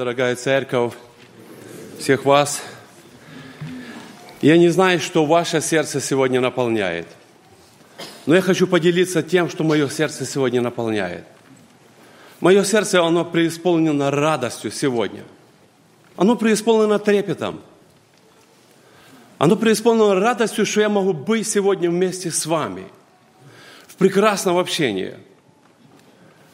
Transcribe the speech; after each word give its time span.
Дорогая 0.00 0.34
церковь, 0.34 0.94
всех 1.98 2.24
вас. 2.24 2.62
Я 4.40 4.56
не 4.56 4.70
знаю, 4.70 4.98
что 4.98 5.26
ваше 5.26 5.60
сердце 5.60 6.00
сегодня 6.00 6.40
наполняет, 6.40 7.06
но 8.24 8.34
я 8.34 8.40
хочу 8.40 8.66
поделиться 8.66 9.22
тем, 9.22 9.50
что 9.50 9.62
мое 9.62 9.90
сердце 9.90 10.24
сегодня 10.24 10.62
наполняет. 10.62 11.24
Мое 12.40 12.64
сердце, 12.64 13.02
оно 13.02 13.26
преисполнено 13.26 14.10
радостью 14.10 14.70
сегодня. 14.70 15.22
Оно 16.16 16.34
преисполнено 16.34 16.98
трепетом. 16.98 17.60
Оно 19.36 19.54
преисполнено 19.54 20.14
радостью, 20.14 20.64
что 20.64 20.80
я 20.80 20.88
могу 20.88 21.12
быть 21.12 21.46
сегодня 21.46 21.90
вместе 21.90 22.30
с 22.30 22.46
вами 22.46 22.86
в 23.86 23.96
прекрасном 23.96 24.56
общении. 24.56 25.16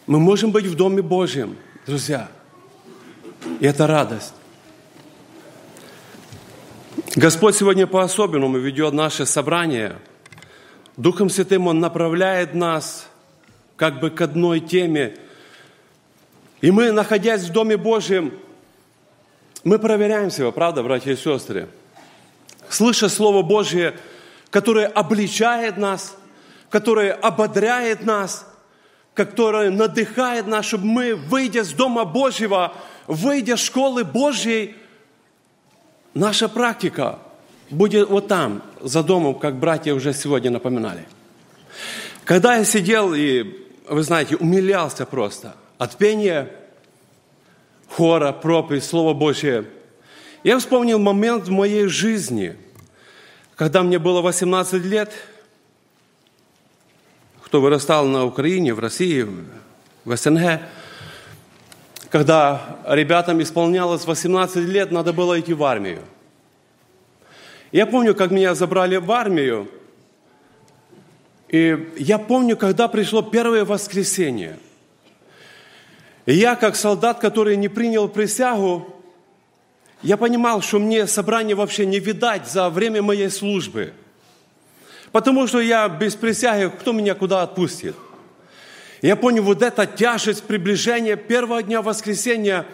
Мы 0.09 0.19
можем 0.19 0.51
быть 0.51 0.67
в 0.67 0.75
Доме 0.75 1.01
Божьем, 1.01 1.57
друзья. 1.87 2.29
И 3.61 3.67
это 3.67 3.87
радость. 3.87 4.35
Господь 7.15 7.57
сегодня 7.57 7.87
по-особенному 7.87 8.59
ведет 8.59 8.93
наше 8.93 9.25
собрание. 9.25 9.97
Духом 10.97 11.31
Святым 11.31 11.67
Он 11.67 11.81
направляет 11.81 12.55
нас 12.55 13.09
как 13.77 14.01
бы 14.01 14.11
к 14.11 14.21
одной 14.21 14.61
теме. 14.61 15.17
И 16.61 16.71
мы, 16.71 16.93
находясь 16.93 17.43
в 17.45 17.53
Доме 17.53 17.77
Божьем, 17.77 18.33
мы 19.65 19.79
проверяем 19.79 20.31
себя, 20.31 20.51
правда, 20.51 20.83
братья 20.83 21.13
и 21.13 21.17
сестры? 21.17 21.69
Слыша 22.69 23.09
Слово 23.09 23.43
Божье, 23.43 23.95
которое 24.51 24.87
обличает 24.87 25.77
нас, 25.77 26.17
которое 26.71 27.13
ободряет 27.13 28.05
нас, 28.05 28.47
которое 29.15 29.71
надыхает 29.71 30.47
нас, 30.47 30.67
чтобы 30.67 30.85
мы, 30.85 31.15
выйдя 31.15 31.65
с 31.65 31.73
Дома 31.73 32.05
Божьего, 32.05 32.75
выйдя 33.07 33.57
с 33.57 33.61
школы 33.61 34.05
Божьей, 34.05 34.75
наша 36.15 36.49
практика 36.49 37.19
будет 37.71 38.09
вот 38.09 38.29
там, 38.29 38.63
за 38.81 39.03
домом, 39.03 39.35
как 39.39 39.57
братья 39.57 39.95
уже 39.95 40.13
сегодня 40.13 40.51
напоминали. 40.51 41.07
Когда 42.25 42.57
я 42.57 42.65
сидел 42.65 43.15
и, 43.15 43.67
вы 43.89 44.03
знаете, 44.03 44.37
умилялся 44.37 45.07
просто 45.07 45.55
от 45.79 45.97
пения, 45.97 46.51
хора, 47.89 48.33
проповедь, 48.33 48.85
Слово 48.85 49.15
Божье, 49.15 49.65
я 50.43 50.59
вспомнил 50.59 50.99
момент 50.99 51.49
в 51.49 51.51
моей 51.51 51.87
жизни, 51.87 52.57
когда 53.55 53.83
мне 53.83 53.99
было 53.99 54.21
18 54.21 54.85
лет, 54.85 55.13
кто 57.43 57.61
вырастал 57.61 58.07
на 58.07 58.25
Украине, 58.25 58.75
в 58.75 58.81
России, 58.81 59.27
в 60.05 60.17
СНГ– 60.17 60.61
когда 62.11 62.79
ребятам 62.87 63.43
исполнялось 63.43 64.07
18 64.07 64.57
лет, 64.57 64.91
надо 64.91 65.13
было 65.13 65.39
идти 65.41 65.55
в 65.55 65.65
армию. 65.65 66.03
Я 67.73 67.87
помню, 67.87 68.15
как 68.15 68.31
меня 68.31 68.55
забрали 68.55 68.97
в 68.97 69.11
армию, 69.11 69.69
и 71.49 71.93
я 71.97 72.19
помню, 72.19 72.57
когда 72.57 72.89
пришло 72.89 73.23
первое 73.23 73.65
воскресенье. 73.65 74.59
И 76.27 76.35
я, 76.35 76.57
как 76.57 76.75
солдат, 76.75 77.21
который 77.21 77.57
не 77.57 77.69
принял 77.69 78.09
присягу, 78.09 78.97
я 80.03 80.17
понимал, 80.17 80.61
что 80.61 80.79
мне 80.79 81.07
собрание 81.07 81.55
вообще 81.55 81.87
не 81.87 82.01
видать 82.01 82.49
за 82.49 82.69
время 82.69 83.03
моей 83.03 83.31
службы. 83.31 83.93
Потому 85.13 85.47
что 85.47 85.61
я 85.61 85.89
без 85.89 86.15
присяги, 86.15 86.71
кто 86.79 86.93
меня 86.93 87.15
куда 87.15 87.43
отпустит? 87.43 87.97
Я 89.03 89.17
понял 89.17 89.43
вот 89.43 89.63
эта 89.63 89.87
тяжесть 89.87 90.45
приближения 90.45 91.17
первого 91.17 91.63
дня 91.63 91.83
воскресения. 91.83 92.67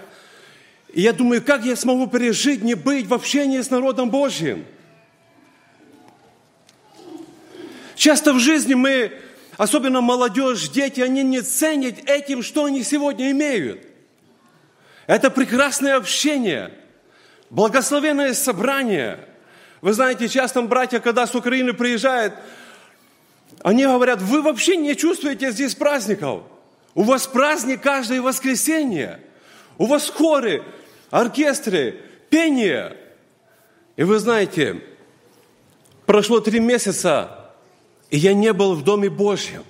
И 0.92 1.00
я 1.00 1.12
думаю, 1.12 1.42
как 1.42 1.64
я 1.64 1.74
смогу 1.74 2.06
пережить, 2.06 2.62
не 2.62 2.74
быть 2.74 3.06
в 3.06 3.14
общении 3.14 3.60
с 3.60 3.70
народом 3.70 4.10
Божьим? 4.10 4.64
Часто 7.96 8.32
в 8.32 8.40
жизни 8.40 8.74
мы, 8.74 9.12
особенно 9.56 10.00
молодежь, 10.00 10.68
дети, 10.68 11.00
они 11.00 11.22
не 11.22 11.40
ценят 11.40 11.96
этим, 12.06 12.42
что 12.42 12.64
они 12.64 12.82
сегодня 12.82 13.30
имеют. 13.30 13.86
Это 15.06 15.30
прекрасное 15.30 15.96
общение, 15.96 16.72
благословенное 17.50 18.34
собрание. 18.34 19.20
Вы 19.80 19.92
знаете, 19.92 20.28
часто 20.28 20.62
братья, 20.62 21.00
когда 21.00 21.26
с 21.26 21.34
Украины 21.34 21.72
приезжают, 21.72 22.34
они 23.62 23.84
говорят, 23.84 24.20
вы 24.20 24.42
вообще 24.42 24.76
не 24.76 24.96
чувствуете 24.96 25.52
здесь 25.52 25.74
праздников. 25.74 26.42
У 26.94 27.02
вас 27.02 27.26
праздник 27.26 27.80
каждое 27.80 28.20
воскресенье. 28.20 29.20
У 29.78 29.86
вас 29.86 30.10
хоры, 30.10 30.62
оркестры, 31.10 32.00
пение. 32.28 32.96
И 33.96 34.02
вы 34.02 34.18
знаете, 34.18 34.82
прошло 36.06 36.40
три 36.40 36.60
месяца, 36.60 37.50
и 38.10 38.18
я 38.18 38.34
не 38.34 38.52
был 38.52 38.74
в 38.74 38.84
Доме 38.84 39.08
Божьем. 39.08 39.64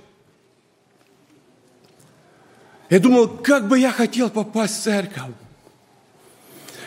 Я 2.90 2.98
думал, 2.98 3.28
как 3.28 3.68
бы 3.68 3.78
я 3.78 3.90
хотел 3.90 4.28
попасть 4.28 4.80
в 4.80 4.82
церковь. 4.82 5.32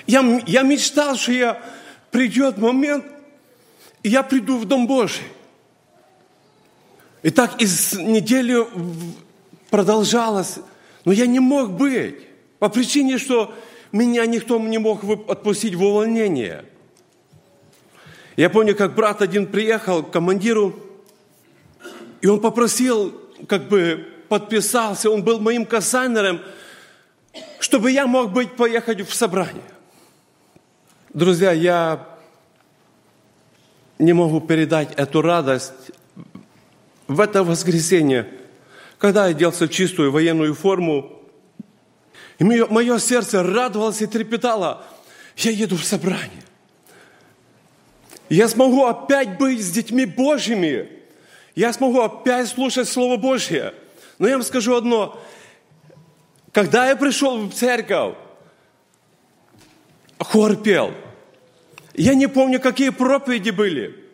Я, 0.06 0.22
я 0.46 0.62
мечтал, 0.62 1.16
что 1.16 1.32
я 1.32 1.62
придет 2.12 2.58
момент, 2.58 3.06
и 4.04 4.10
я 4.10 4.22
приду 4.22 4.58
в 4.58 4.66
Дом 4.66 4.86
Божий. 4.86 5.26
И 7.26 7.32
так 7.32 7.60
из 7.60 7.94
недели 7.94 8.56
продолжалось, 9.72 10.60
но 11.06 11.12
я 11.12 11.26
не 11.26 11.40
мог 11.40 11.72
быть 11.72 12.20
по 12.60 12.70
причине, 12.70 13.18
что 13.18 13.52
меня 13.92 14.28
никто 14.28 14.60
не 14.60 14.78
мог 14.78 15.04
отпустить 15.28 15.74
в 15.74 15.82
увольнение. 15.82 16.66
Я 18.36 18.52
помню, 18.52 18.76
как 18.76 18.94
брат 18.94 19.24
один 19.24 19.48
приехал 19.48 20.04
к 20.04 20.12
командиру, 20.12 20.76
и 22.22 22.28
он 22.28 22.40
попросил, 22.40 23.20
как 23.48 23.70
бы 23.70 24.06
подписался, 24.30 25.10
он 25.10 25.24
был 25.24 25.40
моим 25.40 25.66
кассайнером, 25.66 26.42
чтобы 27.60 27.90
я 27.90 28.06
мог 28.06 28.34
быть, 28.34 28.52
поехать 28.56 29.02
в 29.02 29.16
собрание. 29.16 29.64
Друзья, 31.12 31.52
я 31.54 32.08
не 33.98 34.14
могу 34.14 34.42
передать 34.42 34.94
эту 34.94 35.24
радость 35.24 35.90
в 37.08 37.20
это 37.20 37.44
воскресенье, 37.44 38.28
когда 38.98 39.26
я 39.26 39.32
оделся 39.32 39.68
в 39.68 39.70
чистую 39.70 40.12
военную 40.12 40.54
форму, 40.56 41.12
и 42.40 42.44
мое, 42.44 43.00
сердце 43.00 43.44
радовалось 43.44 44.02
и 44.02 44.08
трепетало, 44.08 44.86
я 45.38 45.52
еду 45.52 45.78
в 45.78 45.84
собрание. 45.84 46.44
Я 48.30 48.48
смогу 48.48 48.86
опять 48.86 49.38
быть 49.38 49.62
с 49.62 49.70
детьми 49.70 50.06
Божьими. 50.06 50.90
Я 51.54 51.72
смогу 51.72 52.02
опять 52.02 52.50
слушать 52.50 52.90
Слово 52.90 53.18
Божье. 53.18 53.74
Но 54.18 54.28
я 54.28 54.34
вам 54.36 54.44
скажу 54.44 54.76
одно. 54.76 55.22
Когда 56.52 56.90
я 56.90 56.96
пришел 56.96 57.38
в 57.38 57.54
церковь, 57.54 58.16
хор 60.18 60.56
пел. 60.56 60.94
Я 61.94 62.16
не 62.16 62.28
помню, 62.28 62.60
какие 62.60 62.90
проповеди 62.90 63.52
были. 63.52 64.05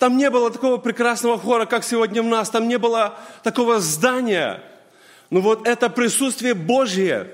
Там 0.00 0.16
не 0.16 0.30
было 0.30 0.50
такого 0.50 0.78
прекрасного 0.78 1.38
хора, 1.38 1.66
как 1.66 1.84
сегодня 1.84 2.22
у 2.22 2.26
нас. 2.26 2.48
Там 2.48 2.68
не 2.68 2.78
было 2.78 3.18
такого 3.42 3.80
здания. 3.80 4.62
Но 5.28 5.42
вот 5.42 5.68
это 5.68 5.90
присутствие 5.90 6.54
Божье, 6.54 7.30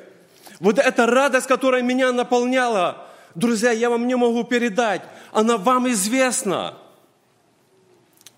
вот 0.59 0.81
эта 0.81 1.07
радость, 1.07 1.47
которая 1.47 1.83
меня 1.83 2.11
наполняла, 2.11 3.07
друзья, 3.37 3.71
я 3.71 3.89
вам 3.89 4.09
не 4.09 4.17
могу 4.17 4.43
передать. 4.43 5.03
Она 5.31 5.59
вам 5.59 5.89
известна. 5.93 6.75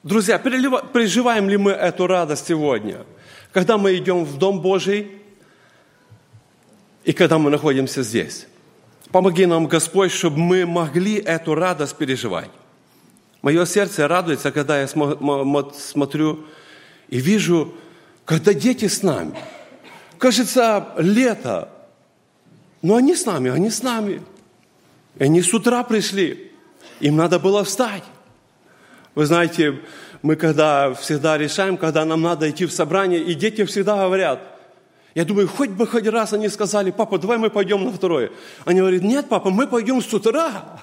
Друзья, 0.03 0.39
переживаем 0.39 1.49
ли 1.49 1.57
мы 1.57 1.71
эту 1.71 2.07
радость 2.07 2.49
сегодня? 2.49 3.07
Когда 3.51 3.79
мы 3.79 3.97
идем 3.97 4.27
в 4.27 4.37
Дом 4.37 4.61
Божий 4.61 5.11
и 7.05 7.15
когда 7.15 7.39
мы 7.39 7.49
находимся 7.49 8.03
здесь. 8.03 8.47
Помоги 9.11 9.47
нам, 9.47 9.69
Господь, 9.69 10.13
чтобы 10.13 10.37
мы 10.37 10.67
могли 10.67 11.15
эту 11.15 11.55
радость 11.55 11.97
переживать. 11.97 12.51
Мое 13.43 13.65
сердце 13.67 14.09
радуется, 14.09 14.51
когда 14.51 14.81
я 14.81 14.89
смотрю 14.89 16.45
и 17.09 17.19
вижу, 17.19 17.75
когда 18.25 18.53
дети 18.53 18.89
с 18.89 19.03
нами. 19.03 19.39
Кажется, 20.19 20.89
лето, 20.99 21.69
но 22.83 22.97
они 22.97 23.15
с 23.15 23.25
нами, 23.25 23.51
они 23.51 23.71
с 23.71 23.83
нами. 23.83 24.23
И 25.17 25.25
они 25.25 25.43
с 25.43 25.55
утра 25.55 25.83
пришли, 25.85 26.53
им 27.01 27.17
надо 27.17 27.39
было 27.39 27.65
встать. 27.65 28.05
Вы 29.15 29.27
знаете, 29.27 29.81
мы 30.23 30.37
когда 30.37 30.93
всегда 30.95 31.39
решаем, 31.39 31.77
когда 31.77 32.05
нам 32.05 32.23
надо 32.23 32.51
идти 32.51 32.67
в 32.67 32.73
собрание, 32.73 33.23
и 33.23 33.35
дети 33.35 33.65
всегда 33.65 33.97
говорят, 34.05 34.41
я 35.15 35.25
думаю, 35.25 35.49
хоть 35.49 35.71
бы 35.71 35.87
хоть 35.87 36.07
раз 36.07 36.33
они 36.33 36.49
сказали, 36.49 36.91
папа, 36.91 37.19
давай 37.19 37.39
мы 37.39 37.51
пойдем 37.51 37.85
на 37.85 37.93
второе. 37.93 38.31
Они 38.65 38.81
говорят, 38.81 39.03
нет, 39.03 39.29
папа, 39.29 39.51
мы 39.51 39.67
пойдем 39.67 40.03
с 40.03 40.13
утра. 40.13 40.81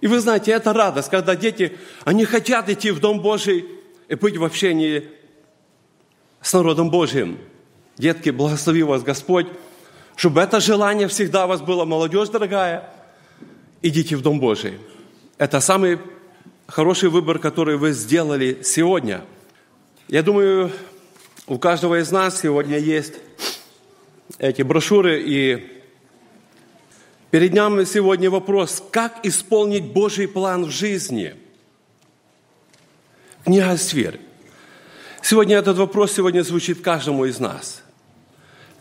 И 0.00 0.06
вы 0.06 0.20
знаете, 0.20 0.52
это 0.52 0.72
радость, 0.72 1.10
когда 1.10 1.34
дети, 1.34 1.76
они 2.04 2.24
хотят 2.24 2.68
идти 2.68 2.90
в 2.90 3.00
Дом 3.00 3.20
Божий 3.20 3.64
и 4.08 4.14
быть 4.14 4.36
в 4.36 4.44
общении 4.44 5.08
с 6.42 6.52
народом 6.52 6.90
Божьим. 6.90 7.38
Детки, 7.96 8.30
благослови 8.30 8.82
вас 8.82 9.02
Господь. 9.02 9.46
чтобы 10.16 10.40
это 10.40 10.60
желание 10.60 11.08
всегда 11.08 11.46
у 11.46 11.48
вас 11.48 11.60
было, 11.60 11.84
молодежь 11.84 12.28
дорогая, 12.28 12.88
идите 13.82 14.16
в 14.16 14.22
Дом 14.22 14.40
Божий. 14.40 14.74
Это 15.38 15.60
самый 15.60 15.98
хороший 16.66 17.08
выбор, 17.08 17.38
который 17.38 17.76
вы 17.76 17.92
сделали 17.92 18.58
сегодня. 18.62 19.22
Я 20.08 20.22
думаю, 20.22 20.70
у 21.46 21.58
каждого 21.58 22.00
из 22.00 22.10
нас 22.10 22.40
сегодня 22.40 22.78
есть 22.78 23.14
эти 24.38 24.62
брошюры, 24.62 25.22
и 25.22 25.83
перед 27.34 27.52
нами 27.52 27.82
сегодня 27.82 28.30
вопрос, 28.30 28.80
как 28.92 29.26
исполнить 29.26 29.86
Божий 29.86 30.28
план 30.28 30.66
в 30.66 30.70
жизни. 30.70 31.34
Книга 33.44 33.76
Сфер. 33.76 34.20
Сегодня 35.20 35.56
этот 35.56 35.76
вопрос 35.76 36.12
сегодня 36.12 36.44
звучит 36.44 36.80
каждому 36.80 37.24
из 37.24 37.40
нас. 37.40 37.82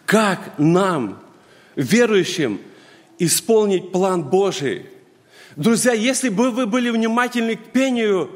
Как 0.05 0.59
нам, 0.59 1.19
верующим, 1.75 2.61
исполнить 3.17 3.91
план 3.91 4.21
Божий? 4.21 4.85
Друзья, 5.55 5.94
если 5.94 6.29
бы 6.29 6.51
вы 6.51 6.67
были 6.67 6.91
внимательны 6.91 7.55
к 7.55 7.71
пению, 7.71 8.29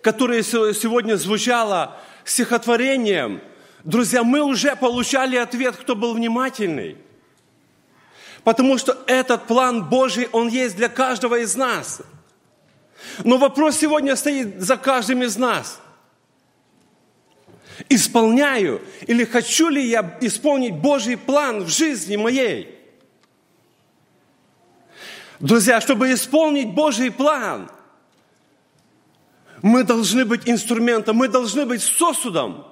которое 0.00 0.42
сегодня 0.42 1.16
звучало 1.16 2.00
стихотворением, 2.24 3.42
друзья, 3.84 4.24
мы 4.24 4.40
уже 4.40 4.74
получали 4.76 5.36
ответ, 5.36 5.76
кто 5.76 5.94
был 5.94 6.14
внимательный. 6.14 6.96
Потому 8.44 8.78
что 8.78 8.96
этот 9.06 9.46
план 9.46 9.88
Божий, 9.88 10.28
он 10.32 10.48
есть 10.48 10.76
для 10.76 10.88
каждого 10.88 11.38
из 11.38 11.56
нас. 11.56 12.00
Но 13.24 13.38
вопрос 13.38 13.76
сегодня 13.76 14.16
стоит 14.16 14.60
за 14.60 14.76
каждым 14.76 15.22
из 15.22 15.36
нас. 15.36 15.80
Исполняю 17.88 18.82
или 19.06 19.24
хочу 19.24 19.68
ли 19.68 19.84
я 19.86 20.18
исполнить 20.20 20.74
Божий 20.74 21.16
план 21.16 21.64
в 21.64 21.68
жизни 21.68 22.16
моей? 22.16 22.74
Друзья, 25.38 25.80
чтобы 25.80 26.12
исполнить 26.12 26.74
Божий 26.74 27.12
план, 27.12 27.70
мы 29.62 29.84
должны 29.84 30.24
быть 30.24 30.48
инструментом, 30.48 31.16
мы 31.16 31.28
должны 31.28 31.64
быть 31.66 31.82
сосудом, 31.82 32.66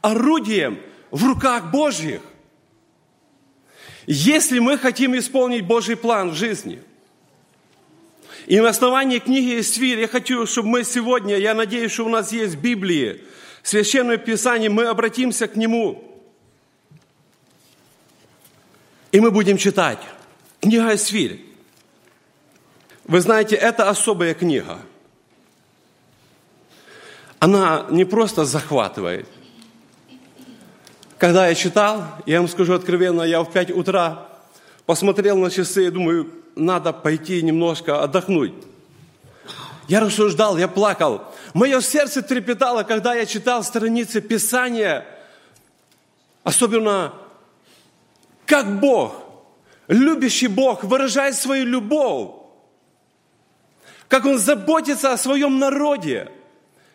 орудием 0.00 0.80
в 1.10 1.24
руках 1.26 1.70
Божьих. 1.70 2.22
Если 4.06 4.60
мы 4.60 4.78
хотим 4.78 5.18
исполнить 5.18 5.66
Божий 5.66 5.96
план 5.96 6.30
в 6.30 6.34
жизни. 6.34 6.80
И 8.46 8.60
на 8.60 8.68
основании 8.68 9.18
книги 9.18 9.58
Исфир 9.60 9.98
я 9.98 10.06
хочу, 10.06 10.46
чтобы 10.46 10.68
мы 10.68 10.84
сегодня, 10.84 11.36
я 11.36 11.54
надеюсь, 11.54 11.90
что 11.90 12.04
у 12.04 12.08
нас 12.08 12.32
есть 12.32 12.56
Библии, 12.56 13.22
Священное 13.64 14.16
Писание, 14.16 14.70
мы 14.70 14.84
обратимся 14.84 15.48
к 15.48 15.56
нему. 15.56 16.04
И 19.10 19.18
мы 19.18 19.32
будем 19.32 19.56
читать. 19.56 19.98
Книга 20.60 20.94
Исфирь. 20.94 21.44
Вы 23.04 23.20
знаете, 23.20 23.56
это 23.56 23.88
особая 23.88 24.34
книга. 24.34 24.78
Она 27.40 27.86
не 27.90 28.04
просто 28.04 28.44
захватывает. 28.44 29.28
Когда 31.18 31.48
я 31.48 31.54
читал, 31.54 32.04
я 32.26 32.40
вам 32.40 32.48
скажу 32.48 32.74
откровенно, 32.74 33.22
я 33.22 33.42
в 33.42 33.50
5 33.50 33.70
утра 33.70 34.28
посмотрел 34.84 35.36
на 35.38 35.50
часы 35.50 35.86
и 35.86 35.90
думаю, 35.90 36.30
надо 36.54 36.92
пойти 36.92 37.42
немножко 37.42 38.02
отдохнуть. 38.02 38.52
Я 39.88 40.00
рассуждал, 40.00 40.58
я 40.58 40.68
плакал. 40.68 41.22
Мое 41.54 41.80
сердце 41.80 42.22
трепетало, 42.22 42.82
когда 42.82 43.14
я 43.14 43.24
читал 43.24 43.62
страницы 43.64 44.20
Писания, 44.20 45.06
особенно 46.42 47.12
как 48.44 48.80
Бог, 48.80 49.22
любящий 49.88 50.48
Бог, 50.48 50.84
выражает 50.84 51.34
свою 51.34 51.64
любовь 51.64 52.46
как 54.08 54.24
Он 54.24 54.38
заботится 54.38 55.12
о 55.12 55.16
своем 55.18 55.58
народе, 55.58 56.30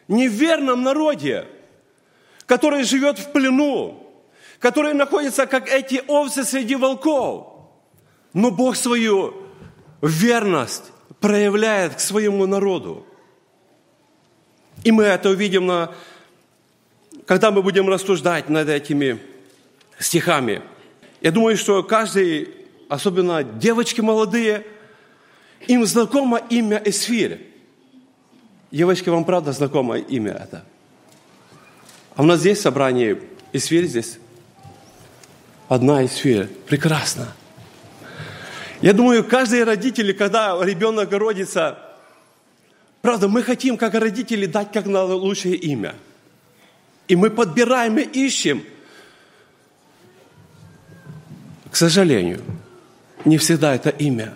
неверном 0.08 0.84
народе, 0.84 1.48
который 2.46 2.84
живет 2.84 3.20
в 3.20 3.32
плену, 3.32 4.01
который 4.62 4.94
находится, 4.94 5.46
как 5.46 5.68
эти 5.68 6.02
овцы 6.08 6.46
среди 6.46 6.76
волков. 6.76 7.48
Но 8.34 8.50
Бог 8.50 8.78
свою 8.78 9.34
верность 10.02 10.86
проявляет 11.20 11.96
к 11.96 12.00
своему 12.00 12.46
народу. 12.46 13.06
И 14.86 14.92
мы 14.94 15.04
это 15.04 15.30
увидим, 15.30 15.66
на, 15.66 15.94
когда 17.26 17.52
мы 17.52 17.62
будем 17.62 17.90
рассуждать 17.90 18.48
над 18.48 18.70
этими 18.70 19.20
стихами. 20.00 20.62
Я 21.20 21.32
думаю, 21.32 21.58
что 21.58 21.84
каждый, 21.84 22.56
особенно 22.88 23.44
девочки 23.44 24.00
молодые– 24.00 24.66
им 25.68 25.86
знакомо 25.86 26.38
имя 26.50 26.82
Эсфирь. 26.86 27.48
Девочки, 28.72 29.10
вам 29.10 29.26
правда 29.26 29.52
знакомо 29.52 29.98
имя 29.98 30.32
это? 30.32 30.66
А 32.16 32.24
у 32.24 32.26
нас 32.26 32.40
здесь 32.40 32.62
собрание 32.62 33.22
Эсфирь 33.54 33.86
здесь. 33.86 34.18
Одна 35.72 36.06
Эсфирь. 36.06 36.48
Прекрасно. 36.68 37.34
Я 38.82 38.92
думаю, 38.92 39.24
каждый 39.24 39.64
родитель, 39.64 40.14
когда 40.14 40.60
ребенок 40.62 41.14
родится, 41.14 41.80
правда, 43.02 43.30
мы 43.30 43.42
хотим, 43.42 43.78
как 43.78 43.94
родители, 43.94 44.48
дать 44.48 44.74
как 44.74 44.86
на 44.86 45.06
лучшее 45.06 45.56
имя. 45.56 45.96
И 47.08 47.16
мы 47.16 47.30
подбираем 47.30 47.98
и 48.00 48.02
ищем. 48.02 48.66
К 51.72 51.78
сожалению, 51.78 52.42
не 53.24 53.38
всегда 53.38 53.74
это 53.74 53.92
имя 53.92 54.34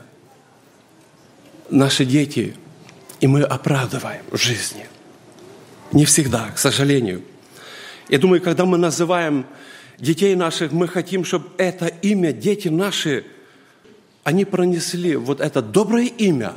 наши 1.70 2.06
дети, 2.06 2.56
и 3.20 3.28
мы 3.28 3.42
оправдываем 3.42 4.24
в 4.32 4.38
жизни. 4.38 4.86
Не 5.92 6.06
всегда, 6.06 6.50
к 6.52 6.58
сожалению. 6.58 7.24
Я 8.08 8.20
думаю, 8.20 8.42
когда 8.42 8.64
мы 8.64 8.78
называем 8.78 9.46
детей 9.98 10.36
наших, 10.36 10.72
мы 10.72 10.88
хотим, 10.88 11.26
чтобы 11.26 11.50
это 11.58 11.88
имя, 11.88 12.32
дети 12.32 12.68
наши, 12.68 13.26
они 14.24 14.46
пронесли 14.46 15.16
вот 15.16 15.42
это 15.42 15.62
доброе 15.62 16.06
имя. 16.06 16.54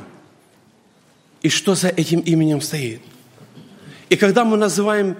И 1.41 1.49
что 1.49 1.75
за 1.75 1.89
этим 1.89 2.19
именем 2.19 2.61
стоит? 2.61 3.01
И 4.09 4.15
когда 4.15 4.43
мы 4.43 4.57
называем 4.57 5.17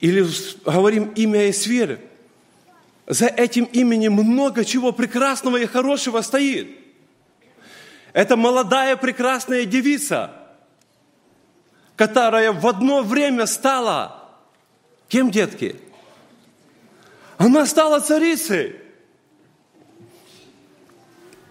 или 0.00 0.24
говорим 0.64 1.12
имя 1.14 1.50
Эсвир, 1.50 1.98
за 3.06 3.26
этим 3.26 3.64
именем 3.64 4.12
много 4.12 4.64
чего 4.64 4.92
прекрасного 4.92 5.56
и 5.56 5.66
хорошего 5.66 6.20
стоит– 6.20 6.68
это 8.12 8.36
молодая 8.36 8.96
прекрасная 8.96 9.64
девица, 9.64 10.32
которая 11.96 12.52
в 12.52 12.66
одно 12.66 13.02
время 13.02 13.46
стала 13.46 14.24
кем, 15.08 15.30
детки? 15.30 15.76
Она 17.38 17.66
стала 17.66 18.00
царицей. 18.00 18.74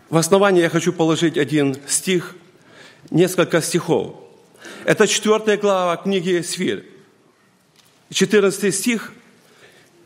В 0.09 0.17
основании 0.17 0.61
я 0.61 0.69
хочу 0.69 0.91
положить 0.91 1.37
один 1.37 1.77
стих, 1.87 2.35
несколько 3.09 3.61
стихов. 3.61 4.17
Это 4.83 5.07
четвертая 5.07 5.57
глава 5.57 5.95
книги 5.95 6.41
Свир. 6.41 6.83
14 8.11 8.75
стих. 8.75 9.13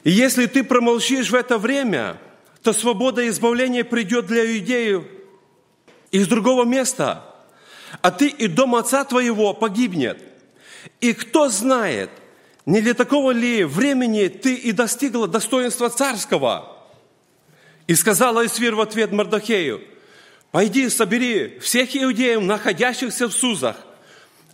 «И 0.04 0.12
если 0.12 0.46
ты 0.46 0.64
промолчишь 0.64 1.32
в 1.32 1.36
это 1.36 1.58
время, 1.58 2.18
то 2.62 2.74
свобода 2.74 3.24
и 3.24 3.30
избавление 3.30 3.84
придет 3.84 4.28
для 4.28 4.46
иудеев 4.46 5.04
из 6.12 6.28
другого 6.28 6.64
места, 6.64 7.26
а 8.02 8.12
ты 8.12 8.28
и 8.28 8.48
дом 8.48 8.76
отца 8.76 9.04
твоего 9.04 9.54
погибнет. 9.54 10.24
И 11.00 11.14
кто 11.14 11.50
знает, 11.50 12.12
не 12.66 12.82
для 12.82 12.94
такого 12.94 13.32
ли 13.32 13.64
времени 13.64 14.28
ты 14.28 14.56
и 14.56 14.72
достигла 14.72 15.28
достоинства 15.28 15.90
царского? 15.90 16.78
И 17.88 17.96
сказала 17.96 18.46
Исвир 18.46 18.76
в 18.76 18.82
ответ 18.82 19.12
Мардахею, 19.12 19.82
пойди, 20.52 20.90
собери 20.90 21.60
всех 21.60 21.96
иудеев, 21.96 22.42
находящихся 22.42 23.28
в 23.28 23.34
Сузах, 23.34 23.78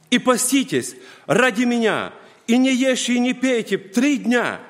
и 0.10 0.20
поститесь 0.20 0.96
ради 1.26 1.64
меня, 1.64 2.14
и 2.48 2.58
не 2.58 2.74
ешьте, 2.74 3.16
и 3.16 3.20
не 3.20 3.34
пейте 3.34 3.78
три 3.78 4.18
дня, 4.18 4.62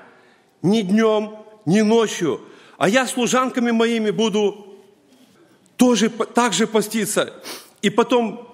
ни 0.63 0.81
днем, 0.81 1.35
ни 1.65 1.81
ночью, 1.81 2.41
а 2.77 2.89
я 2.89 3.05
служанками 3.05 3.71
моими 3.71 4.09
буду 4.09 4.75
тоже 5.77 6.09
так 6.09 6.53
же 6.53 6.65
поститься. 6.65 7.33
И 7.83 7.91
потом 7.91 8.51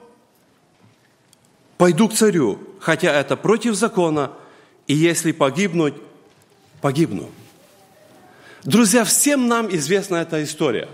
пойду 1.77 2.09
к 2.09 2.13
царю, 2.13 2.59
хотя 2.79 3.11
это 3.13 3.37
против 3.37 3.75
закона, 3.75 4.33
и 4.93 4.95
если 4.95 5.31
погибнуть, 5.31 5.95
погибну. 6.79 7.31
Друзья, 8.63 9.03
всем 9.03 9.47
нам 9.47 9.75
известна 9.75 10.17
эта 10.17 10.43
история. 10.43 10.87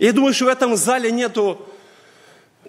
Я 0.00 0.12
думаю, 0.12 0.34
что 0.34 0.46
в 0.46 0.48
этом 0.48 0.76
зале 0.76 1.12
нету 1.12 1.64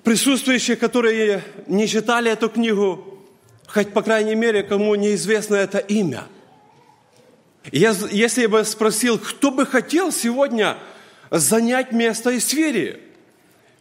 присутствующих, 0.03 0.77
которые 0.77 1.43
не 1.65 1.87
читали 1.87 2.29
эту 2.29 2.47
книгу, 2.47 3.23
хоть, 3.65 3.91
по 3.91 4.03
крайней 4.03 4.35
мере, 4.35 4.61
кому 4.61 4.93
неизвестно 4.93 5.55
это 5.55 5.79
имя. 5.79 6.25
Я, 7.71 7.95
если 8.11 8.45
бы 8.45 8.63
спросил, 8.65 9.17
кто 9.17 9.49
бы 9.49 9.65
хотел 9.65 10.11
сегодня 10.11 10.77
занять 11.31 11.91
место 11.91 12.37
Исфирии. 12.37 12.99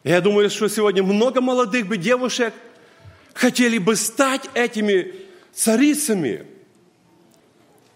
Я 0.02 0.22
думаю, 0.22 0.48
что 0.48 0.68
сегодня 0.68 1.02
много 1.02 1.42
молодых 1.42 1.88
бы 1.88 1.98
девушек 1.98 2.54
хотели 3.34 3.76
бы 3.76 3.96
стать 3.96 4.48
этими 4.54 5.21
царицами, 5.52 6.46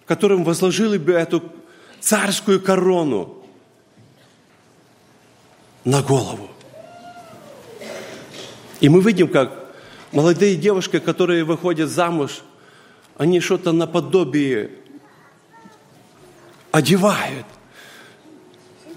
которым 0.07 0.45
возложили 0.45 0.99
бы 0.99 1.13
эту 1.13 1.43
царскую 2.01 2.61
корону 2.61 3.45
на 5.85 6.03
голову. 6.03 6.51
И 8.81 8.89
мы 8.89 9.01
видим, 9.01 9.29
как 9.29 9.75
молодые 10.13 10.57
девушки, 10.57 10.99
которые 10.99 11.45
выходят 11.45 11.89
замуж, 11.89 12.43
они 13.17 13.41
что-то 13.41 13.73
наподобие 13.73 14.71
одевают 16.71 17.47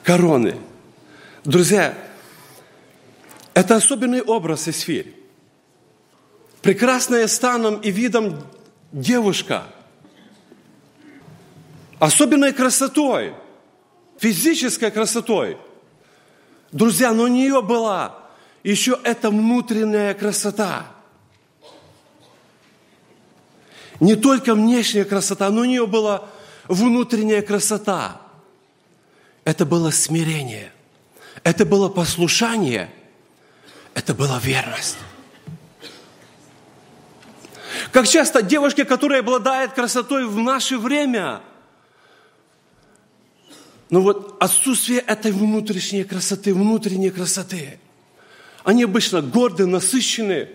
короны. 0.03 0.57
Друзья, 1.45 1.97
это 3.53 3.75
особенный 3.77 4.21
образ 4.21 4.67
Исфирь. 4.67 5.18
Прекрасная 6.61 7.27
станом 7.27 7.79
и 7.79 7.89
видом 7.89 8.43
девушка, 8.91 9.63
особенной 11.99 12.51
красотой, 12.51 13.33
физической 14.17 14.91
красотой. 14.91 15.57
Друзья, 16.71 17.13
но 17.13 17.23
у 17.23 17.27
нее 17.27 17.61
была 17.61 18.17
еще 18.63 18.99
эта 19.03 19.29
внутренняя 19.29 20.13
красота. 20.13 20.87
Не 24.01 24.15
только 24.15 24.53
внешняя 24.53 25.05
красота, 25.05 25.49
но 25.49 25.61
у 25.61 25.65
нее 25.65 25.87
была 25.87 26.27
внутренняя 26.67 27.41
красота. 27.41 28.21
Это 29.45 29.65
было 29.65 29.91
смирение, 29.91 30.71
это 31.43 31.65
было 31.65 31.89
послушание, 31.89 32.89
это 33.93 34.13
была 34.13 34.39
верность. 34.39 34.97
Как 37.91 38.07
часто 38.07 38.41
девушки, 38.41 38.83
которые 38.83 39.19
обладают 39.19 39.73
красотой 39.73 40.25
в 40.27 40.37
наше 40.37 40.77
время, 40.77 41.41
но 43.89 44.01
вот 44.01 44.37
отсутствие 44.39 44.99
этой 44.99 45.31
внутренней 45.31 46.03
красоты, 46.03 46.53
внутренней 46.53 47.09
красоты, 47.09 47.79
они 48.63 48.83
обычно 48.83 49.21
горды, 49.21 49.65
насыщенные. 49.65 50.51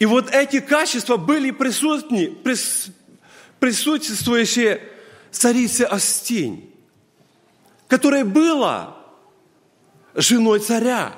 И 0.00 0.06
вот 0.06 0.34
эти 0.34 0.60
качества 0.60 1.16
были 1.16 1.52
присутствовали, 1.52 2.26
прис, 2.26 2.88
присутствующие 3.60 4.80
царице 5.30 5.82
Астинь, 5.82 6.68
которая 7.86 8.24
была 8.24 8.96
женой 10.14 10.58
царя. 10.58 11.14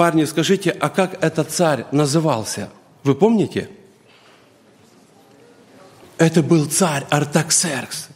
Парни, 0.00 0.24
скажите, 0.24 0.70
а 0.70 0.88
как 0.88 1.22
этот 1.22 1.50
царь 1.50 1.84
назывался? 1.92 2.70
Вы 3.02 3.14
помните? 3.14 3.68
Это 6.16 6.42
был 6.42 6.70
царь 6.70 7.04
Артаксеркс. 7.10 8.08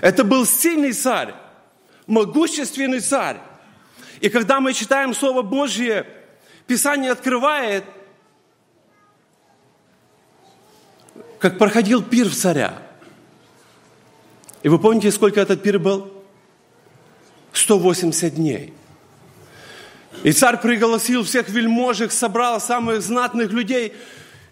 Это 0.00 0.22
был 0.22 0.46
сильный 0.46 0.92
царь, 0.92 1.34
могущественный 2.06 3.00
царь. 3.00 3.38
И 4.20 4.28
когда 4.28 4.60
мы 4.60 4.72
читаем 4.74 5.12
Слово 5.12 5.42
Божье, 5.42 6.06
Писание 6.68 7.10
открывает, 7.10 7.82
как 11.40 11.58
проходил 11.58 12.00
пир 12.00 12.28
в 12.28 12.34
царя. 12.36 12.80
И 14.62 14.68
вы 14.68 14.78
помните, 14.78 15.10
сколько 15.10 15.40
этот 15.40 15.64
пир 15.64 15.80
был? 15.80 16.12
180 17.52 18.34
дней. 18.36 18.72
И 20.26 20.32
царь 20.32 20.60
пригласил 20.60 21.22
всех 21.22 21.48
вельможек, 21.48 22.10
собрал 22.10 22.60
самых 22.60 23.00
знатных 23.00 23.52
людей, 23.52 23.92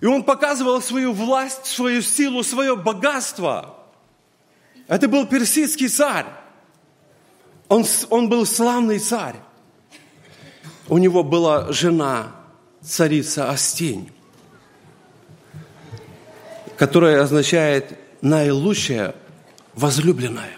и 0.01 0.07
он 0.07 0.23
показывал 0.23 0.81
свою 0.81 1.13
власть, 1.13 1.67
свою 1.67 2.01
силу, 2.01 2.45
свое 2.45 2.77
богатство. 2.77 3.75
Это 4.87 5.09
был 5.09 5.27
персидский 5.27 5.89
царь. 5.89 6.27
Он, 7.67 7.85
он 8.11 8.29
был 8.29 8.47
славный 8.47 9.01
царь. 9.01 9.35
У 10.87 10.99
него 10.99 11.25
была 11.25 11.73
жена, 11.73 12.29
царица 12.81 13.51
Астинь, 13.51 14.13
которая 16.77 17.21
означает 17.21 17.99
наилучшая 18.21 19.17
возлюбленная. 19.75 20.57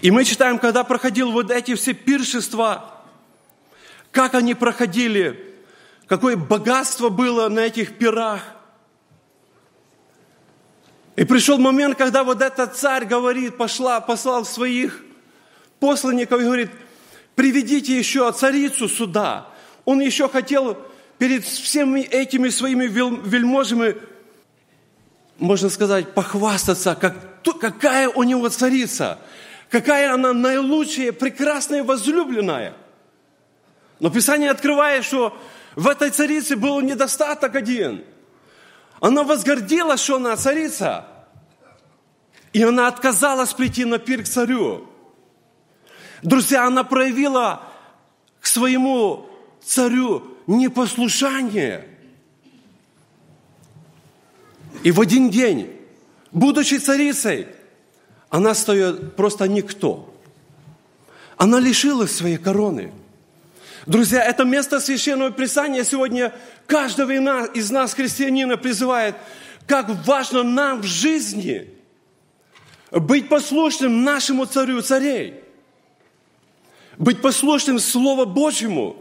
И 0.00 0.10
мы 0.10 0.24
читаем, 0.24 0.58
когда 0.58 0.84
проходил 0.84 1.32
вот 1.32 1.50
эти 1.50 1.74
все 1.74 1.92
пиршества, 1.92 2.95
как 4.12 4.34
они 4.34 4.54
проходили, 4.54 5.54
какое 6.06 6.36
богатство 6.36 7.08
было 7.08 7.48
на 7.48 7.60
этих 7.60 7.98
пирах. 7.98 8.40
И 11.16 11.24
пришел 11.24 11.58
момент, 11.58 11.96
когда 11.96 12.24
вот 12.24 12.42
этот 12.42 12.76
царь 12.76 13.06
говорит, 13.06 13.56
пошла, 13.56 14.00
послал 14.00 14.44
своих 14.44 15.02
посланников 15.80 16.40
и 16.40 16.44
говорит, 16.44 16.70
приведите 17.34 17.96
еще 17.96 18.30
царицу 18.32 18.88
сюда. 18.88 19.48
Он 19.84 20.00
еще 20.00 20.28
хотел 20.28 20.76
перед 21.18 21.44
всеми 21.44 22.00
этими 22.00 22.50
своими 22.50 22.86
вельможами, 22.86 23.96
можно 25.38 25.70
сказать, 25.70 26.12
похвастаться, 26.12 26.94
как, 26.94 27.42
какая 27.60 28.08
у 28.08 28.22
него 28.22 28.48
царица, 28.48 29.18
какая 29.70 30.12
она 30.12 30.32
наилучшая, 30.32 31.12
прекрасная, 31.12 31.82
возлюбленная. 31.82 32.74
Но 34.00 34.10
Писание 34.10 34.50
открывает, 34.50 35.04
что 35.04 35.36
в 35.74 35.88
этой 35.88 36.10
царице 36.10 36.56
был 36.56 36.80
недостаток 36.80 37.54
один– 37.54 38.04
она 39.00 39.24
возгордилась, 39.24 40.00
что 40.00 40.16
она 40.16 40.36
царица. 40.36 41.06
И 42.52 42.62
она 42.62 42.88
отказалась 42.88 43.52
прийти 43.52 43.84
на 43.84 43.98
пир 43.98 44.22
к 44.22 44.28
царю. 44.28 44.88
Друзья, 46.22 46.66
она 46.66 46.84
проявила 46.84 47.62
к 48.40 48.46
своему 48.46 49.28
царю 49.62 50.36
непослушание. 50.46 51.86
И 54.82 54.90
в 54.90 55.00
один 55.00 55.28
день, 55.30 55.76
будучи 56.32 56.76
царицей, 56.76 57.48
она 58.30 58.54
стоит 58.54 59.16
просто 59.16 59.46
никто. 59.48 60.14
Она 61.36 61.60
лишилась 61.60 62.12
своей 62.12 62.38
короны– 62.38 62.92
Друзья, 63.86 64.24
это 64.24 64.44
место 64.44 64.80
священного 64.80 65.30
писания 65.30 65.84
сегодня 65.84 66.34
каждого 66.66 67.12
из 67.52 67.70
нас, 67.70 67.94
христианина, 67.94 68.56
призывает, 68.56 69.14
как 69.68 69.88
важно 70.04 70.42
нам 70.42 70.82
в 70.82 70.84
жизни 70.84 71.70
быть 72.90 73.28
послушным 73.28 74.02
нашему 74.02 74.46
царю 74.46 74.82
царей, 74.82 75.40
быть 76.98 77.22
послушным 77.22 77.78
Слову 77.78 78.26
Божьему. 78.26 78.96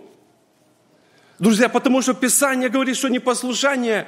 Друзья, 1.39 1.67
потому 1.67 2.03
что 2.03 2.13
Писание 2.13 2.69
говорит, 2.69 2.95
что 2.95 3.09
непослушание 3.09 4.07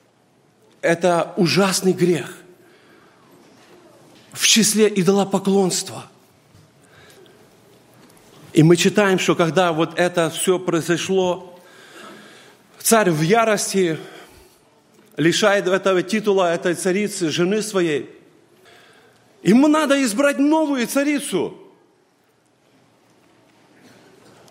–это 0.80 1.34
ужасный 1.36 1.92
грех 1.92 2.38
в 4.32 4.46
числе 4.46 4.88
идолопоклонства– 4.88 6.06
и 8.60 8.62
мы 8.62 8.76
читаем, 8.76 9.18
что 9.18 9.34
когда 9.34 9.72
вот 9.72 9.98
это 9.98 10.28
все 10.28 10.58
произошло, 10.58 11.58
царь 12.78 13.10
в 13.10 13.22
ярости 13.22 13.98
лишает 15.16 15.66
этого 15.66 16.02
титула 16.02 16.52
этой 16.52 16.74
царицы, 16.74 17.30
жены 17.30 17.62
своей. 17.62 18.10
Ему 19.42 19.66
надо 19.66 20.04
избрать 20.04 20.38
новую 20.38 20.86
царицу. 20.86 21.56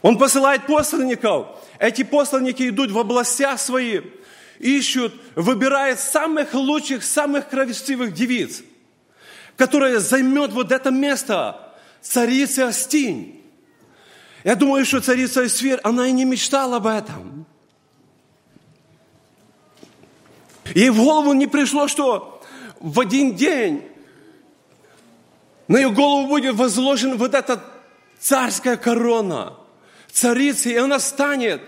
Он 0.02 0.18
посылает 0.18 0.66
посланников. 0.66 1.46
Эти 1.78 2.02
посланники 2.02 2.68
идут 2.68 2.90
в 2.90 2.98
областях 2.98 3.60
свои, 3.60 4.02
ищут, 4.58 5.14
выбирают 5.36 6.00
самых 6.00 6.56
лучших, 6.56 7.04
самых 7.04 7.48
красивых 7.48 8.16
девиц, 8.16 8.64
которые 9.56 10.00
займет 10.00 10.52
вот 10.52 10.72
это 10.72 10.90
место 10.90 11.76
царицы 12.02 12.62
Астинь. 12.62 13.39
Я 14.44 14.56
думаю, 14.56 14.86
что 14.86 15.02
царица 15.02 15.46
Эсфир, 15.46 15.80
она 15.84 16.08
и 16.08 16.12
не 16.12 16.26
мечтала 16.26 16.78
об 16.78 16.88
этом. 16.88 17.46
Ей 20.74 20.90
в 20.90 20.98
голову 20.98 21.34
не 21.34 21.48
пришло, 21.48 21.88
что 21.88 22.42
в 22.80 23.00
один 23.00 23.36
день 23.36 23.84
на 25.68 25.78
ее 25.78 25.92
голову 25.92 26.28
будет 26.28 26.56
возложена 26.56 27.16
вот 27.16 27.34
эта 27.34 27.64
царская 28.20 28.78
корона, 28.78 29.54
царица, 30.12 30.70
и 30.70 30.76
она 30.76 31.00
станет, 31.00 31.62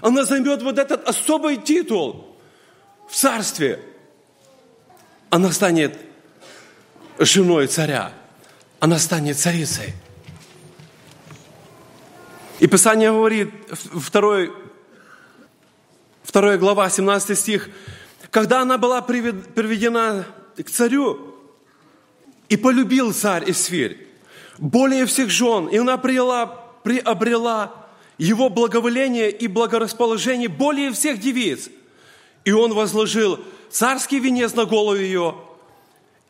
она 0.00 0.24
займет 0.24 0.62
вот 0.62 0.78
этот 0.78 1.08
особый 1.08 1.56
титул 1.56 2.36
в 3.08 3.14
царстве. 3.14 3.80
Она 5.30 5.52
станет 5.52 5.98
женой 7.18 7.66
царя. 7.66 8.12
она 8.80 8.98
станет 8.98 9.38
царицей. 9.38 9.94
И 12.60 12.66
Писание 12.66 13.10
говорит, 13.10 13.50
2, 13.92 14.46
2 16.32 16.56
глава, 16.58 16.88
17 16.88 17.38
стих, 17.38 17.68
когда 18.30 18.62
она 18.62 18.78
была 18.78 19.02
приведена 19.02 20.26
к 20.56 20.70
царю, 20.70 21.34
и 22.48 22.56
полюбил 22.56 23.12
царь 23.12 23.50
Исфирь 23.50 24.06
более 24.58 25.06
всех 25.06 25.30
жен, 25.30 25.66
и 25.66 25.78
она 25.78 25.96
приела, 25.96 26.46
приобрела 26.82 27.72
его 28.18 28.48
благоволение 28.48 29.30
и 29.30 29.48
благорасположение 29.48 30.48
более 30.48 30.92
всех 30.92 31.18
девиц. 31.18 31.68
И 32.44 32.52
он 32.52 32.72
возложил 32.74 33.40
царский 33.70 34.20
венец 34.20 34.54
на 34.54 34.64
голову 34.66 34.96
ее 34.96 35.34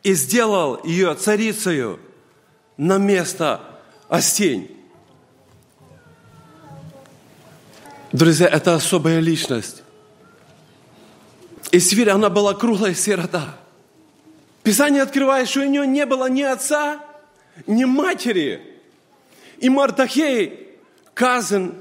и 0.03 0.13
сделал 0.13 0.79
ее 0.83 1.13
царицею 1.15 1.99
на 2.77 2.97
место 2.97 3.61
Остень. 4.07 4.74
Друзья, 8.15 8.47
это 8.47 8.75
особая 8.75 9.19
личность. 9.19 9.83
И 11.71 11.81
Свирь, 11.81 12.09
она 12.11 12.29
была 12.29 12.53
круглая 12.53 12.93
сирота. 12.93 13.57
Писание 14.63 15.01
открывает, 15.01 15.49
что 15.49 15.59
у 15.59 15.63
нее 15.65 15.85
не 15.85 16.05
было 16.05 16.29
ни 16.29 16.41
отца, 16.41 17.01
ни 17.67 17.83
матери. 17.83 18.61
И 19.57 19.67
Мартахей, 19.67 20.77
Казан, 21.13 21.75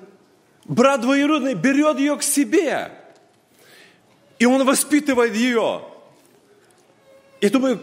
брат 0.64 1.02
двоюродный, 1.02 1.54
берет 1.54 2.00
ее 2.00 2.16
к 2.16 2.24
себе. 2.24 2.90
И 4.40 4.44
он 4.44 4.64
воспитывает 4.64 5.36
ее. 5.36 5.82
И 7.40 7.48
думаю, 7.48 7.78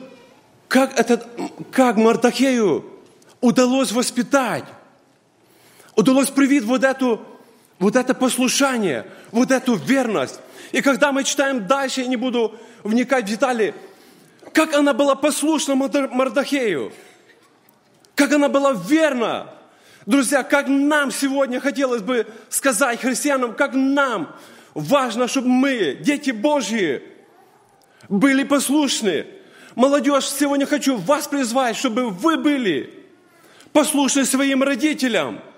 как, 0.67 0.99
этот, 0.99 1.25
как 1.71 1.95
Мартахею 1.95 2.83
удалось 3.39 3.93
воспитать, 3.93 4.65
удалось 5.95 6.29
привить 6.29 6.65
вот 6.65 6.83
эту 6.83 7.30
вот 7.81 7.95
это 7.95 8.13
послушание, 8.13 9.07
вот 9.31 9.51
эту 9.51 9.73
верность. 9.73 10.39
И 10.71 10.81
когда 10.81 11.11
мы 11.11 11.23
читаем 11.23 11.65
дальше, 11.65 12.01
я 12.01 12.07
не 12.07 12.15
буду 12.15 12.55
вникать 12.83 13.25
в 13.25 13.27
детали, 13.27 13.73
как 14.53 14.75
она 14.75 14.93
была 14.93 15.15
послушна 15.15 15.75
Мардахею, 15.75 16.93
как 18.15 18.31
она 18.31 18.49
была 18.49 18.73
верна. 18.73 19.47
Друзья, 20.05 20.43
как 20.43 20.67
нам 20.67 21.11
сегодня 21.11 21.59
хотелось 21.59 22.03
бы 22.03 22.27
сказать 22.49 23.01
христианам, 23.01 23.55
как 23.55 23.73
нам 23.73 24.33
важно, 24.75 25.27
чтобы 25.27 25.47
мы, 25.47 25.97
дети 25.99 26.29
Божьи, 26.29 27.01
были 28.09 28.43
послушны. 28.43 29.25
Молодежь, 29.73 30.29
сегодня 30.29 30.67
хочу 30.67 30.97
вас 30.97 31.27
призвать, 31.27 31.77
чтобы 31.77 32.11
вы 32.11 32.37
были 32.37 32.93
послушны 33.73 34.23
своим 34.23 34.61
родителям– 34.61 35.41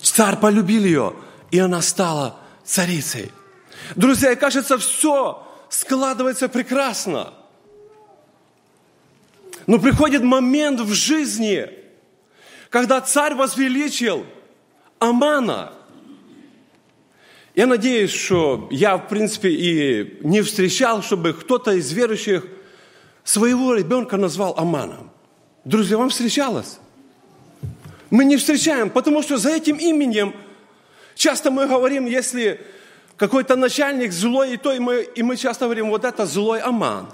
Царь 0.00 0.36
полюбил 0.36 0.84
ее, 0.84 1.14
и 1.50 1.58
она 1.58 1.82
стала 1.82 2.38
царицей. 2.64 3.30
Друзья, 3.94 4.32
и 4.32 4.36
кажется, 4.36 4.78
все 4.78 5.46
складывается 5.68 6.48
прекрасно. 6.48 7.34
Но 9.66 9.78
приходит 9.78 10.22
момент 10.22 10.80
в 10.80 10.92
жизни, 10.92 11.68
когда 12.70 13.00
царь 13.00 13.34
возвеличил 13.34 14.26
Амана. 14.98 15.72
Я 17.54 17.66
надеюсь, 17.66 18.10
что 18.10 18.68
я, 18.70 18.98
в 18.98 19.08
принципе, 19.08 19.48
и 19.50 20.18
не 20.22 20.42
встречал, 20.42 21.02
чтобы 21.02 21.32
кто-то 21.32 21.72
из 21.72 21.90
верующих 21.90 22.46
своего 23.24 23.74
ребенка 23.74 24.16
назвал 24.18 24.54
Аманом. 24.58 25.10
Друзья, 25.64 25.96
вам 25.96 26.10
встречалось? 26.10 26.78
Мы 28.10 28.24
не 28.24 28.36
встречаем, 28.36 28.90
потому 28.90 29.22
что 29.22 29.36
за 29.36 29.50
этим 29.50 29.76
именем 29.76 30.34
часто 31.14 31.50
мы 31.50 31.66
говорим, 31.66 32.06
если 32.06 32.60
какой-то 33.16 33.56
начальник 33.56 34.12
злой, 34.12 34.54
и 34.54 34.56
то 34.56 34.72
и 34.72 34.78
мы, 34.78 35.02
и 35.02 35.22
мы 35.22 35.36
часто 35.36 35.64
говорим, 35.64 35.88
вот 35.88 36.04
это 36.04 36.26
злой 36.26 36.60
Аман. 36.60 37.08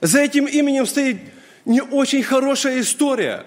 За 0.00 0.20
этим 0.20 0.46
именем 0.46 0.86
стоит 0.86 1.18
не 1.64 1.82
очень 1.82 2.22
хорошая 2.22 2.80
история. 2.80 3.44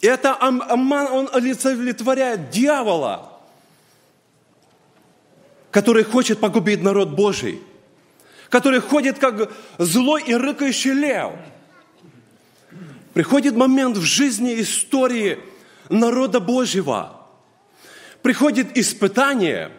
Это 0.00 0.36
Аман, 0.40 1.12
он 1.12 1.30
олицетворяет 1.32 2.50
дьявола, 2.50 3.32
который 5.70 6.04
хочет 6.04 6.40
погубить 6.40 6.82
народ 6.82 7.10
Божий, 7.10 7.60
который 8.48 8.80
ходит 8.80 9.18
как 9.18 9.50
злой 9.78 10.22
и 10.22 10.34
рыкающий 10.34 10.92
лев– 10.92 11.32
Приходит 13.16 13.56
момент 13.56 13.96
в 13.96 14.02
жизни 14.02 14.60
истории 14.60 15.38
народа 15.88 16.38
Божьего. 16.38 17.16
Приходит 18.20 18.76
испытание, 18.76 19.72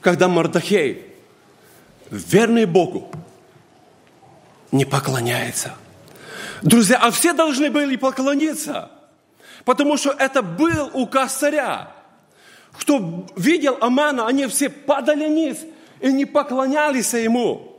когда 0.00 0.26
Мардахей, 0.26 1.14
верный 2.10 2.64
Богу, 2.64 3.12
не 4.72 4.84
поклоняется. 4.84 5.76
Друзья, 6.62 6.98
а 7.00 7.12
все 7.12 7.32
должны 7.32 7.70
были 7.70 7.94
поклониться, 7.94 8.90
потому 9.64 9.96
что 9.96 10.10
это 10.10 10.42
был 10.42 10.90
указ 10.92 11.36
царя. 11.36 11.92
Кто 12.72 13.28
видел 13.36 13.78
Амана, 13.80 14.26
они 14.26 14.48
все 14.48 14.70
падали 14.70 15.28
низ 15.28 15.58
и 16.00 16.12
не 16.12 16.24
поклонялись 16.24 17.12
ему. 17.12 17.76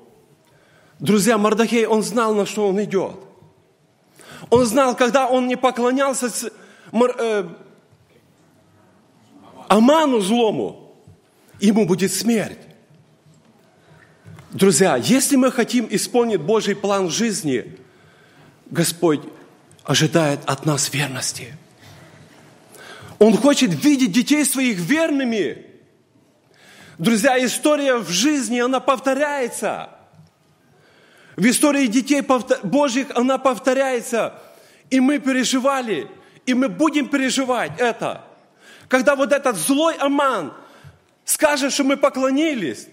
Друзья, 0.99 1.37
Мардахей, 1.37 1.85
он 1.87 2.03
знал, 2.03 2.33
на 2.33 2.45
что 2.45 2.65
он 2.65 2.81
идет. 2.81 3.25
Он 4.49 4.65
знал, 4.65 4.95
когда 4.95 5.27
он 5.27 5.47
не 5.47 5.55
поклонялся 5.55 6.29
э, 6.91 7.49
Аману 9.67 10.19
злому, 10.21 10.95
ему 11.59 11.85
будет 11.85 12.11
смерть. 12.11 12.57
Друзья, 14.51 14.95
если 14.95 15.35
мы 15.35 15.51
хотим 15.51 15.87
исполнить 15.91 16.41
Божий 16.41 16.75
план 16.75 17.07
в 17.07 17.11
жизни, 17.11 17.77
Господь 18.71 19.21
ожидает 19.83 20.39
от 20.45 20.65
нас 20.65 20.91
верности. 20.91 21.55
Он 23.19 23.37
хочет 23.37 23.71
видеть 23.83 24.11
детей 24.11 24.43
своих 24.45 24.79
верными. 24.79 25.67
Друзья, 26.97 27.43
история 27.45 27.97
в 27.97 28.09
жизни, 28.09 28.59
она 28.59 28.79
повторяется– 28.79 29.91
в 31.39 31.45
истории 31.49 31.87
детей 31.87 32.21
Божьих 32.63 33.07
она 33.15 33.37
повторяется. 33.37 34.33
И 34.89 34.99
мы 34.99 35.19
переживали, 35.19 36.11
и 36.45 36.53
мы 36.53 36.67
будем 36.67 37.07
переживать 37.07 37.71
это. 37.77 38.25
Когда 38.89 39.15
вот 39.15 39.31
этот 39.31 39.55
злой 39.55 39.95
Аман 39.99 40.51
скажет, 41.23 41.71
что 41.71 41.85
мы 41.85 41.95
поклонились 41.95 42.87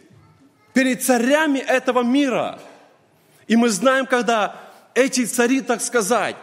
перед 0.73 1.03
царями 1.03 1.59
этого 1.59 2.05
мира. 2.05 2.61
И 3.49 3.57
мы 3.57 3.69
знаем, 3.69 4.07
когда 4.07 4.55
эти 4.95 5.25
цари, 5.25 5.61
так 5.61 5.83
сказать, 5.83 6.37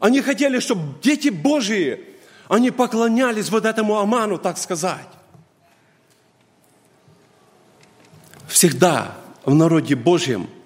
они 0.00 0.22
хотели, 0.22 0.58
чтобы 0.58 1.00
дети 1.02 1.28
Божьи, 1.28 2.04
они 2.48 2.72
поклонялись 2.72 3.48
вот 3.50 3.64
этому 3.64 3.96
Аману, 4.00 4.38
так 4.38 4.58
сказать. 4.58 5.06
Всегда 8.48 9.14
в 9.44 9.54
народе 9.54 9.94
Божьем– 9.94 10.48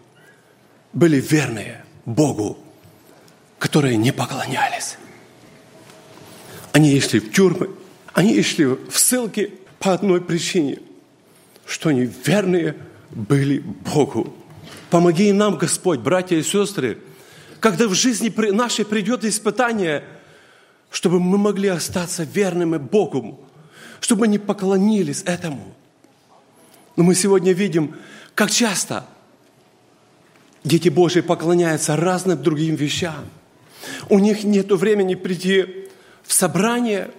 были 0.93 1.21
верные 1.21 1.85
Богу, 2.05 2.59
которые 3.59 3.97
не 3.97 4.13
поклонялись. 4.13 4.97
Они 6.73 6.99
шли 7.01 7.21
в 7.21 7.33
тюрьмы, 7.33 7.71
они 8.13 8.43
шли 8.43 8.67
в 8.67 8.93
ссылки 8.93 9.53
по 9.79 9.93
одной 9.93 10.21
причине, 10.21 10.79
что 11.67 11.91
они 11.91 12.11
верные 12.25 12.77
были 13.11 13.59
Богу. 13.59 14.35
Помоги 14.91 15.33
нам, 15.33 15.59
Господь, 15.59 16.01
братья 16.01 16.37
и 16.37 16.43
сестры, 16.43 16.99
когда 17.61 17.89
в 17.89 17.95
жизни 17.95 18.33
нашей 18.53 18.85
придет 18.85 19.25
испытание, 19.25 20.05
чтобы 20.91 21.21
мы 21.21 21.37
могли 21.37 21.69
остаться 21.69 22.23
верными 22.23 22.79
Богу, 22.79 23.41
чтобы 24.01 24.29
не 24.29 24.39
поклонились 24.39 25.23
этому. 25.27 25.75
Но 26.97 27.05
мы 27.05 27.15
сегодня 27.15 27.53
видим, 27.53 27.95
как 28.35 28.51
часто– 28.51 29.05
Дети 30.65 30.89
Божьи 30.89 31.21
поклоняются 31.21 31.97
разным 31.97 32.43
другим 32.43 32.75
вещам. 32.75 33.25
У 34.09 34.19
них 34.19 34.45
нет 34.45 34.71
времени 34.73 35.15
прийти 35.15 35.89
в 36.25 36.33
собрание, 36.33 37.11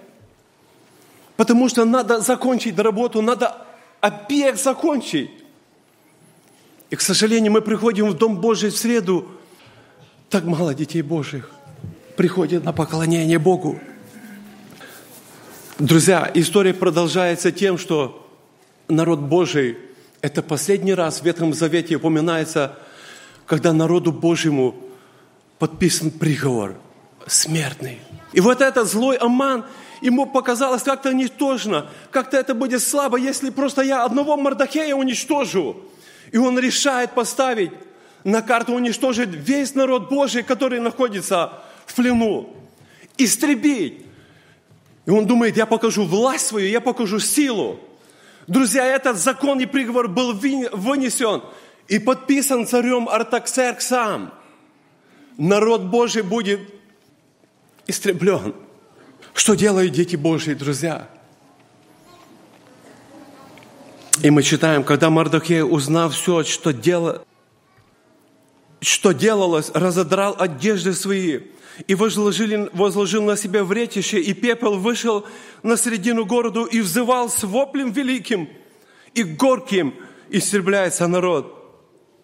потому 1.36 1.68
что 1.68 1.84
надо 1.84 2.20
закончить 2.20 2.78
работу, 2.78 3.22
надо 3.22 3.66
обег 4.00 4.56
закончить. 4.56 5.30
И, 6.90 6.96
к 6.96 7.00
сожалению, 7.00 7.52
мы 7.52 7.62
приходим 7.62 8.08
в 8.10 8.14
Дом 8.14 8.40
Божий 8.40 8.70
в 8.70 8.76
среду, 8.76 9.28
так 10.28 10.44
мало 10.44 10.74
детей 10.74 11.02
Божьих 11.02 11.50
приходят 12.16 12.64
на 12.64 12.72
поклонение 12.72 13.38
Богу. 13.38 13.80
Друзья, 15.78 16.30
история 16.34 16.74
продолжается 16.74 17.50
тем, 17.50 17.78
что 17.78 18.28
народ 18.88 19.20
Божий, 19.20 19.78
это 20.20 20.42
последний 20.42 20.92
раз 20.92 21.20
в 21.20 21.24
Ветхом 21.24 21.54
Завете 21.54 21.96
упоминается– 21.96 22.78
когда 23.50 23.72
народу 23.72 24.12
Божьему 24.12 24.76
подписан 25.58 26.12
приговор 26.12 26.76
смертный. 27.26 27.98
И 28.32 28.40
вот 28.40 28.60
этот 28.60 28.86
злой 28.86 29.16
Аман, 29.16 29.64
ему 30.00 30.26
показалось 30.26 30.84
как-то 30.84 31.12
ничтожно, 31.12 31.90
как-то 32.12 32.36
это 32.36 32.54
будет 32.54 32.80
слабо, 32.80 33.18
если 33.18 33.50
просто 33.50 33.82
я 33.82 34.04
одного 34.04 34.36
Мардахея 34.36 34.94
уничтожу. 34.94 35.82
И 36.30 36.38
он 36.38 36.60
решает 36.60 37.10
поставить 37.10 37.72
на 38.22 38.40
карту, 38.40 38.72
уничтожить 38.72 39.30
весь 39.30 39.74
народ 39.74 40.08
Божий, 40.08 40.44
который 40.44 40.78
находится 40.78 41.54
в 41.86 41.94
плену. 41.96 42.54
Истребить. 43.18 44.06
И 45.06 45.10
он 45.10 45.26
думает, 45.26 45.56
я 45.56 45.66
покажу 45.66 46.04
власть 46.04 46.46
свою, 46.46 46.68
я 46.68 46.80
покажу 46.80 47.18
силу. 47.18 47.80
Друзья, 48.46 48.86
этот 48.86 49.16
закон 49.16 49.58
и 49.58 49.66
приговор 49.66 50.06
был 50.06 50.34
вынесен 50.34 51.42
и 51.90 51.98
подписан 51.98 52.66
царем 52.66 53.08
Артаксерксом. 53.08 54.32
Народ 55.36 55.82
Божий 55.82 56.22
будет 56.22 56.60
истреблен. 57.88 58.54
Что 59.34 59.54
делают 59.54 59.92
дети 59.92 60.14
Божьи, 60.14 60.54
друзья? 60.54 61.08
И 64.22 64.30
мы 64.30 64.44
читаем, 64.44 64.84
когда 64.84 65.10
Мардахей, 65.10 65.62
узнав 65.62 66.14
все, 66.14 66.44
что, 66.44 66.72
дело, 66.72 67.24
что 68.80 69.10
делалось, 69.10 69.70
разодрал 69.74 70.36
одежды 70.38 70.92
свои 70.92 71.40
и 71.88 71.96
возложил, 71.96 72.70
возложил 72.72 73.24
на 73.24 73.36
себя 73.36 73.64
вретище, 73.64 74.20
и 74.20 74.32
пепел 74.32 74.78
вышел 74.78 75.26
на 75.64 75.76
середину 75.76 76.24
города 76.24 76.66
и 76.66 76.82
взывал 76.82 77.28
с 77.28 77.42
воплем 77.42 77.90
великим 77.90 78.48
и 79.14 79.24
горьким, 79.24 79.94
истребляется 80.28 81.08
народ, 81.08 81.59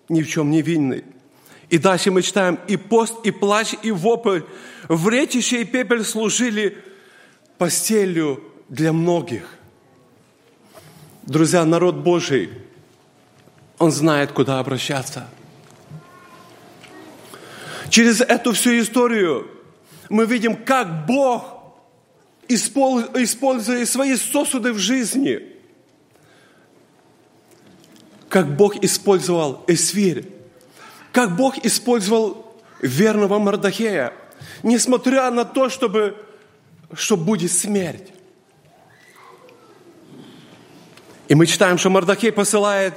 ни 0.08 0.22
в 0.22 0.28
чем 0.28 0.50
не 0.50 0.62
винный. 0.62 1.04
И 1.68 1.78
дальше 1.78 2.10
мы 2.10 2.22
читаем, 2.22 2.58
и 2.68 2.76
пост, 2.76 3.14
и 3.24 3.30
плач, 3.30 3.74
и 3.82 3.90
вопль, 3.90 4.42
вретище 4.88 5.62
и 5.62 5.64
пепель 5.64 6.04
служили 6.04 6.78
постелью 7.58 8.42
для 8.68 8.92
многих. 8.92 9.48
Друзья, 11.22 11.64
народ 11.64 11.96
Божий, 11.96 12.50
он 13.78 13.90
знает, 13.90 14.30
куда 14.32 14.60
обращаться. 14.60 15.28
Через 17.90 18.20
эту 18.20 18.52
всю 18.52 18.78
историю 18.78 19.50
мы 20.08 20.26
видим, 20.26 20.56
как 20.56 21.06
Бог, 21.06 21.56
используя 22.48 23.86
свои 23.86 24.16
сосуды 24.16 24.72
в 24.72 24.78
жизни, 24.78 25.55
как 28.36 28.54
Бог 28.54 28.76
использовал 28.84 29.64
Эсфирь, 29.66 30.28
как 31.10 31.36
Бог 31.36 31.56
использовал 31.64 32.54
верного 32.82 33.38
Мардахея, 33.38 34.12
несмотря 34.62 35.30
на 35.30 35.46
то, 35.46 35.70
чтобы, 35.70 36.22
что 36.92 37.16
будет 37.16 37.50
смерть. 37.50 38.12
И 41.28 41.34
мы 41.34 41.46
читаем, 41.46 41.78
что 41.78 41.88
Мардахей 41.88 42.30
посылает 42.30 42.92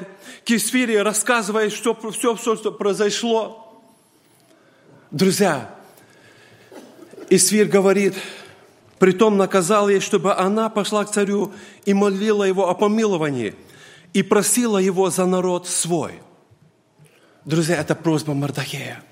к 0.45 0.51
Исфире, 0.51 1.03
рассказывая, 1.03 1.69
что 1.69 1.97
все, 2.11 2.35
все, 2.35 2.57
что 2.57 2.73
произошло. 2.73 3.81
Друзья, 5.09 5.73
Исфир 7.29 7.67
говорит, 7.67 8.15
притом 8.97 9.37
наказал 9.37 9.87
ей, 9.87 10.01
чтобы 10.01 10.35
она 10.35 10.67
пошла 10.67 11.05
к 11.05 11.11
царю 11.11 11.53
и 11.85 11.93
молила 11.93 12.43
его 12.43 12.69
о 12.69 12.73
помиловании, 12.73 13.55
и 14.13 14.23
просила 14.23 14.77
его 14.77 15.09
за 15.09 15.25
народ 15.25 15.67
свой. 15.67 16.21
Друзья, 17.45 17.77
это 17.77 17.95
просьба 17.95 18.33
Мардахея. 18.33 19.03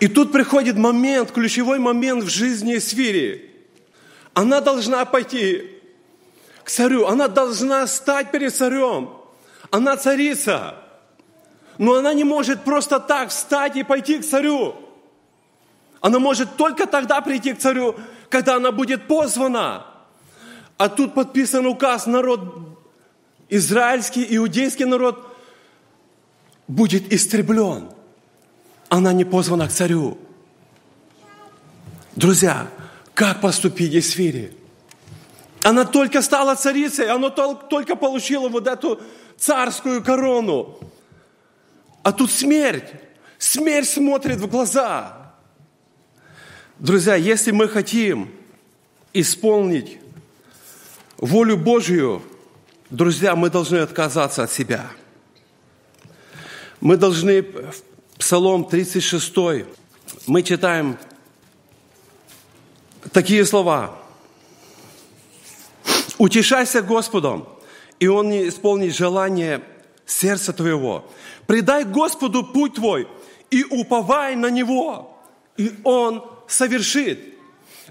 И 0.00 0.08
тут 0.08 0.32
приходит 0.32 0.76
момент, 0.76 1.30
ключевой 1.30 1.78
момент 1.78 2.24
в 2.24 2.28
жизни 2.28 2.76
Исфири. 2.76 3.50
Она 4.34 4.60
должна 4.60 5.04
пойти 5.04 5.70
к 6.64 6.70
царю. 6.70 7.06
Она 7.06 7.28
должна 7.28 7.86
стать 7.86 8.30
перед 8.30 8.54
царем. 8.54 9.10
Она 9.70 9.96
царица. 9.96 10.76
Но 11.78 11.94
она 11.94 12.14
не 12.14 12.24
может 12.24 12.64
просто 12.64 13.00
так 13.00 13.30
встать 13.30 13.76
и 13.76 13.82
пойти 13.82 14.18
к 14.18 14.24
царю. 14.24 14.76
Она 16.00 16.18
может 16.18 16.56
только 16.56 16.86
тогда 16.86 17.20
прийти 17.20 17.54
к 17.54 17.58
царю, 17.58 17.94
когда 18.28 18.56
она 18.56 18.72
будет 18.72 19.06
позвана. 19.06 19.86
А 20.78 20.88
тут 20.88 21.14
подписан 21.14 21.64
указ, 21.66 22.06
народ, 22.06 22.71
израильский, 23.52 24.26
иудейский 24.36 24.86
народ 24.86 25.36
будет 26.66 27.12
истреблен. 27.12 27.90
Она 28.88 29.12
не 29.12 29.24
позвана 29.24 29.68
к 29.68 29.72
царю. 29.72 30.16
Друзья, 32.16 32.68
как 33.14 33.42
поступить 33.42 33.92
Есфире? 33.92 34.54
Она 35.62 35.84
только 35.84 36.22
стала 36.22 36.54
царицей, 36.54 37.10
она 37.10 37.28
только 37.28 37.94
получила 37.94 38.48
вот 38.48 38.66
эту 38.66 39.00
царскую 39.36 40.02
корону. 40.02 40.78
А 42.02 42.12
тут 42.12 42.30
смерть. 42.30 42.90
Смерть 43.38 43.88
смотрит 43.88 44.38
в 44.38 44.48
глаза. 44.48 45.34
Друзья, 46.78 47.16
если 47.16 47.50
мы 47.50 47.68
хотим 47.68 48.30
исполнить 49.12 49.98
волю 51.18 51.58
Божью, 51.58 52.22
друзья, 52.92 53.34
мы 53.34 53.50
должны 53.50 53.78
отказаться 53.78 54.44
от 54.44 54.52
себя. 54.52 54.86
Мы 56.80 56.96
должны, 56.96 57.42
в 57.42 57.74
Псалом 58.18 58.64
36, 58.64 59.34
мы 60.26 60.42
читаем 60.42 60.96
такие 63.12 63.44
слова– 63.44 63.98
Утешайся 66.22 66.82
Господом, 66.82 67.48
и 67.98 68.06
Он 68.06 68.28
не 68.28 68.48
исполнит 68.48 68.94
желание 68.94 69.60
сердца 70.06 70.52
твоего. 70.52 71.10
Предай 71.48 71.82
Господу 71.82 72.44
путь 72.44 72.74
твой 72.74 73.08
и 73.50 73.64
уповай 73.64 74.36
на 74.36 74.48
Него, 74.48 75.18
и 75.56 75.72
Он 75.82 76.24
совершит. 76.46 77.18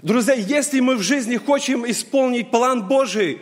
Друзья, 0.00 0.32
если 0.32 0.80
мы 0.80 0.96
в 0.96 1.02
жизни 1.02 1.36
хотим 1.36 1.84
исполнить 1.84 2.50
план 2.50 2.88
Божий, 2.88 3.38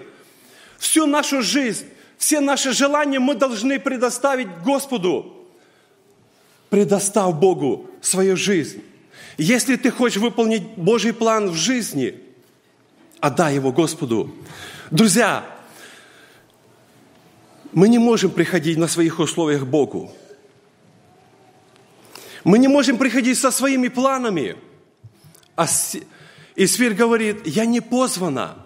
всю 0.81 1.07
нашу 1.07 1.43
жизнь, 1.43 1.87
все 2.17 2.41
наши 2.41 2.73
желания 2.73 3.21
мы 3.21 3.35
должны 3.35 3.79
предоставить 3.79 4.49
Господу. 4.65 5.37
Предостав 6.71 7.39
Богу 7.39 7.91
свою 8.01 8.37
жизнь. 8.37 8.83
Если 9.37 9.77
ты 9.77 9.91
хочешь 9.91 10.21
выполнить 10.21 10.63
Божий 10.77 11.13
план 11.13 11.51
в 11.51 11.55
жизни, 11.55 12.19
отдай 13.21 13.55
его 13.55 13.73
Господу. 13.73 14.35
Друзья, 14.91 15.45
мы 17.73 17.89
не 17.89 17.99
можем 17.99 18.31
приходить 18.31 18.79
на 18.79 18.89
своих 18.89 19.19
условиях 19.19 19.63
к 19.63 19.67
Богу. 19.67 20.11
Мы 22.43 22.59
не 22.59 22.69
можем 22.69 22.97
приходить 22.97 23.39
со 23.39 23.51
своими 23.51 23.89
планами. 23.89 24.57
А 25.57 25.67
Исфирь 26.57 26.95
говорит, 26.95 27.47
я 27.47 27.67
не 27.67 27.81
позвана, 27.81 28.57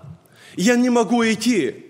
я 0.54 0.76
не 0.76 0.90
могу 0.90 1.24
идти. 1.24 1.83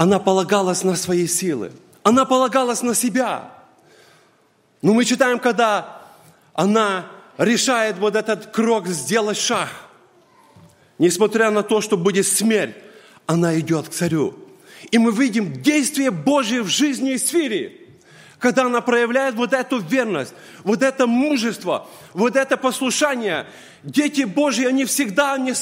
Она 0.00 0.18
полагалась 0.18 0.82
на 0.82 0.96
свои 0.96 1.26
силы. 1.26 1.72
Она 2.02 2.24
полагалась 2.24 2.80
на 2.80 2.94
себя. 2.94 3.52
Но 4.80 4.94
мы 4.94 5.04
читаем, 5.04 5.38
когда 5.38 6.00
она 6.54 7.04
решает 7.36 7.98
вот 7.98 8.16
этот 8.16 8.46
крок 8.46 8.88
сделать 8.88 9.36
шаг. 9.36 9.68
Несмотря 10.96 11.50
на 11.50 11.62
то, 11.62 11.82
что 11.82 11.98
будет 11.98 12.26
смерть, 12.26 12.76
она 13.26 13.60
идет 13.60 13.90
к 13.90 13.92
царю. 13.92 14.38
И 14.90 14.96
мы 14.96 15.12
видим 15.12 15.60
действие 15.60 16.10
Божие 16.10 16.62
в 16.62 16.68
жизни 16.68 17.14
Исфири, 17.14 17.86
когда 18.38 18.64
она 18.64 18.80
проявляет 18.80 19.34
вот 19.34 19.52
эту 19.52 19.80
верность, 19.80 20.32
вот 20.64 20.82
это 20.82 21.06
мужество, 21.06 21.86
вот 22.14 22.36
это 22.36 22.56
послушание. 22.56 23.44
Дети 23.82 24.22
Божьи, 24.22 24.64
они 24.64 24.86
всегда 24.86 25.36
не 25.36 25.52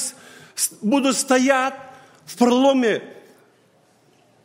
будут 0.81 1.17
стоять 1.17 1.73
в 2.25 2.37
проломе 2.37 3.01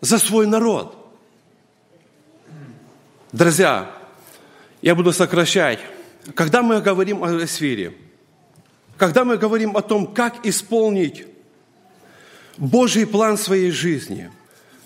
за 0.05 0.19
свой 0.19 0.47
народ. 0.47 0.95
Друзья, 3.33 3.91
я 4.83 4.95
буду 4.95 5.13
сокращать. 5.13 5.81
Когда 6.35 6.63
мы 6.63 6.83
говорим 6.83 7.25
о 7.25 7.45
Эсфире, 7.45 7.95
когда 8.99 9.25
мы 9.25 9.39
говорим 9.39 9.77
о 9.77 9.81
том, 9.81 10.07
как 10.07 10.45
исполнить 10.47 11.27
Божий 12.59 13.07
план 13.07 13.39
своей 13.39 13.71
жизни. 13.71 14.31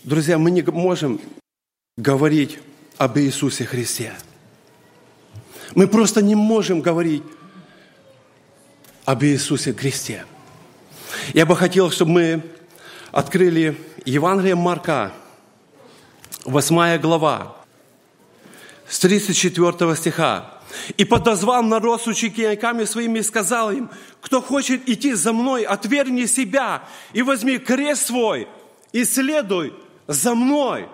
Друзья, 0.05 0.39
мы 0.39 0.51
не 0.51 0.63
можем 0.63 1.21
говорить 1.97 2.61
об 2.97 3.19
Иисусе 3.19 3.67
Христе. 3.67 4.15
Мы 5.75 5.89
просто 5.89 6.23
не 6.23 6.37
можем 6.37 6.81
говорить 6.81 7.25
об 9.05 9.25
Иисусе 9.25 9.75
Христе. 9.75 10.25
Я 11.35 11.45
бы 11.45 11.57
хотел, 11.57 11.91
чтобы 11.91 12.13
мы 12.13 12.43
открыли 13.11 13.77
Евангелие 14.09 14.55
Марка, 14.55 15.13
8 16.47 16.97
глава, 16.97 17.55
с 18.89 18.99
34 19.01 19.97
стиха. 19.97 20.51
«И 20.97 21.05
подозвал 21.05 21.63
народ 21.63 22.01
с 22.01 22.07
учениками 22.07 22.85
своими 22.85 23.19
и 23.19 23.23
сказал 23.23 23.71
им, 23.71 23.91
кто 24.23 24.41
хочет 24.41 24.89
идти 24.89 25.13
за 25.13 25.35
мной, 25.35 25.65
отвергни 25.65 26.25
себя 26.25 26.85
и 27.13 27.21
возьми 27.21 27.59
крест 27.59 28.07
свой 28.07 28.49
и 28.93 29.05
следуй 29.05 29.75
за 30.07 30.35
мной». 30.35 30.89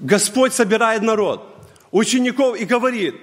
Господь 0.00 0.52
собирает 0.52 1.02
народ, 1.02 1.46
учеников 1.92 2.56
и 2.56 2.64
говорит, 2.64 3.14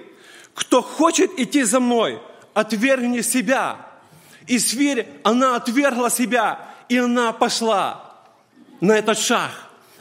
кто 0.54 0.80
хочет 0.80 1.38
идти 1.38 1.64
за 1.64 1.78
мной, 1.78 2.22
отвергни 2.54 3.20
себя. 3.20 3.86
И 4.46 4.58
сверь, 4.58 5.06
она 5.24 5.56
отвергла 5.56 6.08
себя, 6.10 6.69
и 6.90 6.98
она 6.98 7.32
пошла 7.32 8.02
на 8.80 8.98
этот 8.98 9.16
шаг. 9.16 9.52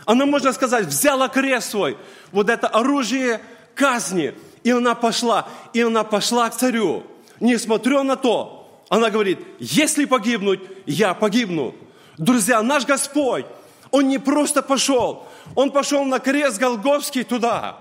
Она, 0.06 0.26
можно 0.26 0.52
сказать, 0.52 0.88
взяла 0.88 1.30
крест 1.30 1.70
свой, 1.70 1.98
вот 2.32 2.50
это 2.50 2.68
оружие 2.68 3.42
казни, 3.76 4.34
и 4.64 4.72
она 4.72 4.96
пошла, 4.96 5.48
и 5.72 5.82
она 5.82 6.04
пошла 6.04 6.50
к 6.50 6.58
царю. 6.58 7.04
Несмотря 7.40 8.02
на 8.02 8.16
то, 8.16 8.84
она 8.90 9.12
говорит, 9.12 9.40
если 9.60 10.06
погибнуть, 10.06 10.62
я 10.88 11.14
погибну. 11.14 11.76
Друзья, 12.18 12.64
наш 12.64 12.86
Господь, 12.86 13.46
Он 13.92 14.08
не 14.08 14.18
просто 14.18 14.64
пошел, 14.64 15.28
Он 15.54 15.70
пошел 15.70 16.04
на 16.06 16.18
крест 16.18 16.58
Голговский 16.58 17.24
туда. 17.24 17.78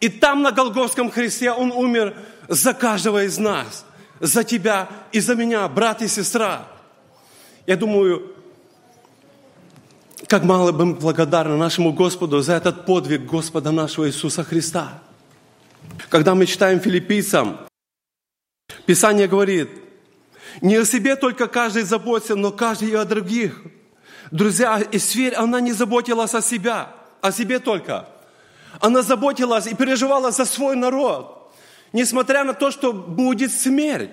И 0.00 0.08
там 0.08 0.42
на 0.42 0.50
Голговском 0.50 1.08
кресте 1.08 1.52
Он 1.52 1.70
умер 1.70 2.16
за 2.48 2.74
каждого 2.74 3.22
из 3.22 3.38
нас, 3.38 3.86
за 4.18 4.42
тебя 4.42 4.88
и 5.12 5.20
за 5.20 5.36
меня, 5.36 5.68
брат 5.68 6.02
и 6.02 6.08
сестра. 6.08 6.66
Я 7.66 7.76
думаю, 7.76 8.34
как 10.26 10.44
мало 10.44 10.72
бы 10.72 10.86
мы 10.86 10.94
благодарны 10.94 11.56
нашему 11.56 11.92
Господу 11.92 12.40
за 12.40 12.54
этот 12.54 12.86
подвиг 12.86 13.26
Господа 13.26 13.70
нашего 13.70 14.08
Иисуса 14.08 14.44
Христа. 14.44 15.02
Когда 16.08 16.34
мы 16.34 16.46
читаем 16.46 16.80
филиппийцам, 16.80 17.58
Писание 18.86 19.28
говорит, 19.28 19.68
не 20.60 20.76
о 20.76 20.84
себе 20.84 21.16
только 21.16 21.48
каждый 21.48 21.82
заботится, 21.82 22.34
но 22.34 22.50
каждый 22.50 22.90
и 22.90 22.94
о 22.94 23.04
других. 23.04 23.62
Друзья, 24.30 24.82
Исфирь, 24.92 25.34
она 25.34 25.60
не 25.60 25.72
заботилась 25.72 26.34
о 26.34 26.42
себе, 26.42 26.86
о 27.20 27.32
себе 27.32 27.58
только. 27.58 28.08
Она 28.80 29.02
заботилась 29.02 29.66
и 29.66 29.74
переживала 29.74 30.30
за 30.30 30.44
свой 30.44 30.76
народ, 30.76 31.52
несмотря 31.92 32.44
на 32.44 32.54
то, 32.54 32.70
что 32.70 32.92
будет 32.92 33.52
смерть. 33.52 34.10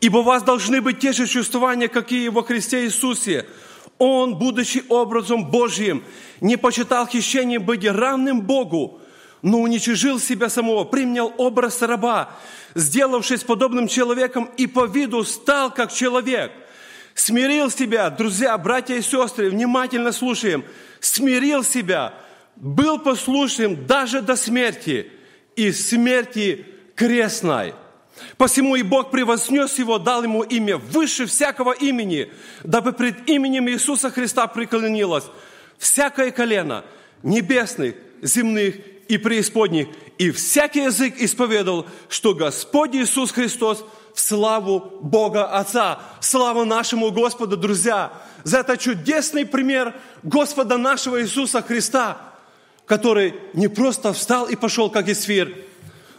Ибо 0.00 0.18
у 0.18 0.22
вас 0.22 0.42
должны 0.42 0.80
быть 0.80 0.98
те 0.98 1.12
же 1.12 1.26
чувствования, 1.26 1.88
какие 1.88 2.28
во 2.28 2.42
Христе 2.42 2.84
Иисусе. 2.84 3.46
Он, 3.98 4.36
будучи 4.36 4.82
образом 4.88 5.50
Божьим, 5.50 6.02
не 6.40 6.56
почитал 6.56 7.06
хищением 7.06 7.62
быть 7.62 7.86
равным 7.86 8.40
Богу, 8.40 9.00
но 9.42 9.60
уничижил 9.60 10.18
себя 10.18 10.48
самого, 10.48 10.84
принял 10.84 11.32
образ 11.36 11.82
раба, 11.82 12.30
сделавшись 12.74 13.42
подобным 13.42 13.88
человеком 13.88 14.50
и 14.56 14.66
по 14.66 14.86
виду 14.86 15.24
стал 15.24 15.72
как 15.72 15.92
человек. 15.92 16.52
Смирил 17.14 17.70
себя, 17.70 18.08
друзья, 18.08 18.56
братья 18.56 18.94
и 18.94 19.02
сестры, 19.02 19.50
внимательно 19.50 20.12
слушаем, 20.12 20.64
смирил 21.00 21.62
себя, 21.62 22.14
был 22.56 22.98
послушным 22.98 23.86
даже 23.86 24.22
до 24.22 24.36
смерти 24.36 25.10
и 25.54 25.70
смерти 25.72 26.66
крестной. 26.94 27.74
Посему 28.36 28.76
и 28.76 28.82
Бог 28.82 29.10
превознес 29.10 29.78
его, 29.78 29.98
дал 29.98 30.22
ему 30.22 30.42
имя 30.42 30.76
выше 30.76 31.26
всякого 31.26 31.72
имени, 31.72 32.30
дабы 32.62 32.92
пред 32.92 33.28
именем 33.28 33.68
Иисуса 33.68 34.10
Христа 34.10 34.46
преклонилось 34.46 35.24
всякое 35.78 36.30
колено 36.30 36.84
небесных, 37.22 37.94
земных 38.20 38.76
и 39.08 39.18
преисподних, 39.18 39.88
и 40.18 40.30
всякий 40.30 40.84
язык 40.84 41.14
исповедал, 41.18 41.86
что 42.08 42.34
Господь 42.34 42.94
Иисус 42.94 43.32
Христос 43.32 43.84
в 44.14 44.20
славу 44.20 44.98
Бога 45.00 45.46
Отца. 45.46 46.00
Слава 46.20 46.64
нашему 46.64 47.10
Господу, 47.10 47.56
друзья, 47.56 48.12
за 48.44 48.58
этот 48.58 48.80
чудесный 48.80 49.46
пример 49.46 49.94
Господа 50.22 50.76
нашего 50.76 51.22
Иисуса 51.22 51.62
Христа, 51.62 52.18
который 52.86 53.34
не 53.54 53.68
просто 53.68 54.12
встал 54.12 54.46
и 54.46 54.56
пошел, 54.56 54.90
как 54.90 55.08
Исфир, 55.08 55.56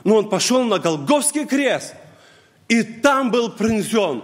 но 0.03 0.15
он 0.15 0.29
пошел 0.29 0.63
на 0.63 0.79
Голговский 0.79 1.45
крест, 1.45 1.95
и 2.67 2.83
там 2.83 3.31
был 3.31 3.51
принесен 3.51 4.23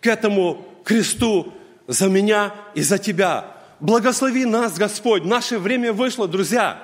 к 0.00 0.06
этому 0.06 0.64
кресту 0.84 1.52
за 1.86 2.08
меня 2.08 2.54
и 2.74 2.82
за 2.82 2.98
тебя. 2.98 3.56
Благослови 3.80 4.44
нас, 4.44 4.78
Господь. 4.78 5.24
Наше 5.24 5.58
время 5.58 5.92
вышло, 5.92 6.26
друзья. 6.26 6.82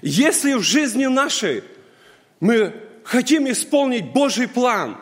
Если 0.00 0.54
в 0.54 0.62
жизни 0.62 1.06
нашей 1.06 1.62
мы 2.40 2.74
хотим 3.04 3.50
исполнить 3.50 4.12
Божий 4.12 4.48
план, 4.48 4.96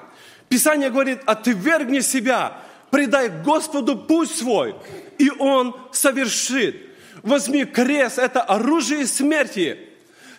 Писание 0.49 0.91
говорит, 0.91 1.21
отвергни 1.27 2.01
себя, 2.01 2.59
предай 2.91 3.29
Господу 3.29 3.97
путь 3.97 4.31
свой, 4.31 4.75
и 5.19 5.31
Он 5.39 5.77
совершит. 5.93 6.77
Возьми 7.23 7.65
крест, 7.65 8.19
это 8.19 8.43
оружие 8.43 9.07
смерти. 9.07 9.79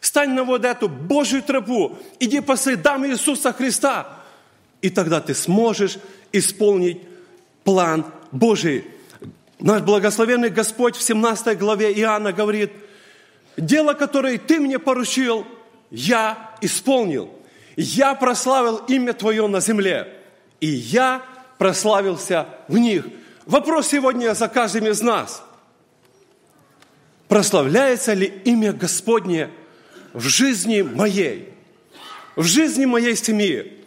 Стань 0.01 0.33
на 0.33 0.43
вот 0.43 0.65
эту 0.65 0.89
Божью 0.89 1.41
тропу, 1.41 1.97
иди 2.19 2.41
по 2.41 2.57
следам 2.57 3.07
Иисуса 3.07 3.53
Христа, 3.53 4.19
и 4.81 4.89
тогда 4.89 5.21
ты 5.21 5.33
сможешь 5.33 5.97
исполнить 6.33 7.01
план 7.63 8.05
Божий. 8.33 8.85
Наш 9.59 9.81
благословенный 9.83 10.49
Господь 10.49 10.97
в 10.97 11.01
17 11.01 11.57
главе 11.57 11.93
Иоанна 11.93 12.33
говорит– 12.33 12.73
дело, 13.57 13.93
которое 13.93 14.37
ты 14.37 14.59
мне 14.59 14.79
поручил, 14.79 15.45
я 15.89 16.51
исполнил. 16.61 17.31
Я 17.75 18.15
прославил 18.15 18.77
имя 18.87 19.13
Твое 19.13 19.47
на 19.47 19.61
земле, 19.61 20.13
и 20.59 20.67
я 20.67 21.21
прославился 21.57 22.47
в 22.67 22.77
них. 22.77 23.05
Вопрос 23.45 23.87
сегодня 23.87 24.33
за 24.33 24.47
каждым 24.47 24.87
из 24.87 25.01
нас. 25.01 25.43
Прославляется 27.27 28.13
ли 28.13 28.25
имя 28.45 28.73
Господне 28.73 29.49
в 30.13 30.27
жизни 30.27 30.81
моей, 30.81 31.49
в 32.35 32.43
жизни 32.43 32.85
моей 32.85 33.15
семьи? 33.15 33.77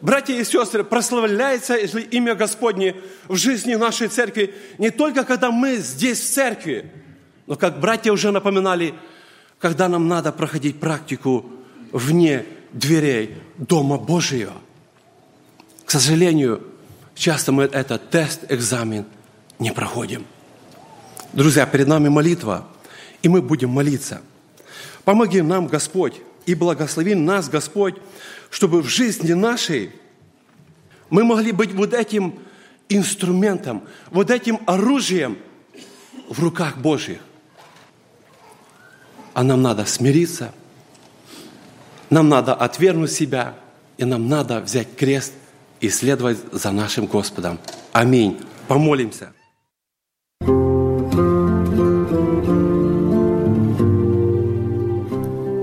Братья 0.00 0.34
и 0.34 0.44
сестры, 0.44 0.82
прославляется 0.82 1.76
имя 1.76 2.34
Господне 2.34 2.96
в 3.28 3.36
жизни 3.36 3.74
нашей 3.74 4.08
церкви 4.08 4.54
не 4.78 4.90
только 4.90 5.24
когда 5.24 5.50
мы 5.50 5.76
здесь 5.76 6.20
в 6.20 6.32
церкви, 6.32 6.90
но 7.46 7.56
как 7.56 7.80
братья 7.80 8.12
уже 8.12 8.30
напоминали– 8.30 8.94
когда 9.62 9.88
нам 9.88 10.08
надо 10.08 10.32
проходить 10.32 10.80
практику 10.80 11.46
вне 11.92 12.44
дверей 12.72 13.36
Дома 13.56 13.96
Божьего. 13.96 14.54
К 15.84 15.90
сожалению, 15.92 16.64
часто 17.14 17.52
мы 17.52 17.64
этот 17.64 18.10
тест, 18.10 18.40
экзамен 18.48 19.06
не 19.60 19.72
проходим. 19.72 20.26
Друзья, 21.32 21.64
перед 21.64 21.86
нами 21.86 22.08
молитва, 22.08 22.66
и 23.22 23.28
мы 23.28 23.40
будем 23.40 23.70
молиться. 23.70 24.20
Помоги 25.04 25.42
нам, 25.42 25.66
Господь, 25.66 26.20
и 26.46 26.54
благослови 26.54 27.14
нас, 27.14 27.48
Господь, 27.48 27.96
чтобы 28.50 28.82
в 28.82 28.88
жизни 28.88 29.32
нашей 29.32 29.92
мы 31.10 31.24
могли 31.24 31.52
быть 31.52 31.72
вот 31.72 31.92
этим 31.92 32.38
инструментом, 32.88 33.82
вот 34.10 34.30
этим 34.30 34.60
оружием 34.66 35.38
в 36.28 36.40
руках 36.40 36.78
Божьих 36.78 37.18
а 39.34 39.42
нам 39.42 39.62
надо 39.62 39.86
смириться, 39.86 40.52
нам 42.10 42.28
надо 42.28 42.54
отвергнуть 42.54 43.12
себя, 43.12 43.54
и 43.96 44.04
нам 44.04 44.28
надо 44.28 44.60
взять 44.60 44.96
крест 44.96 45.32
и 45.80 45.88
следовать 45.88 46.38
за 46.52 46.70
нашим 46.70 47.06
Господом. 47.06 47.58
Аминь. 47.92 48.40
Помолимся. 48.68 49.32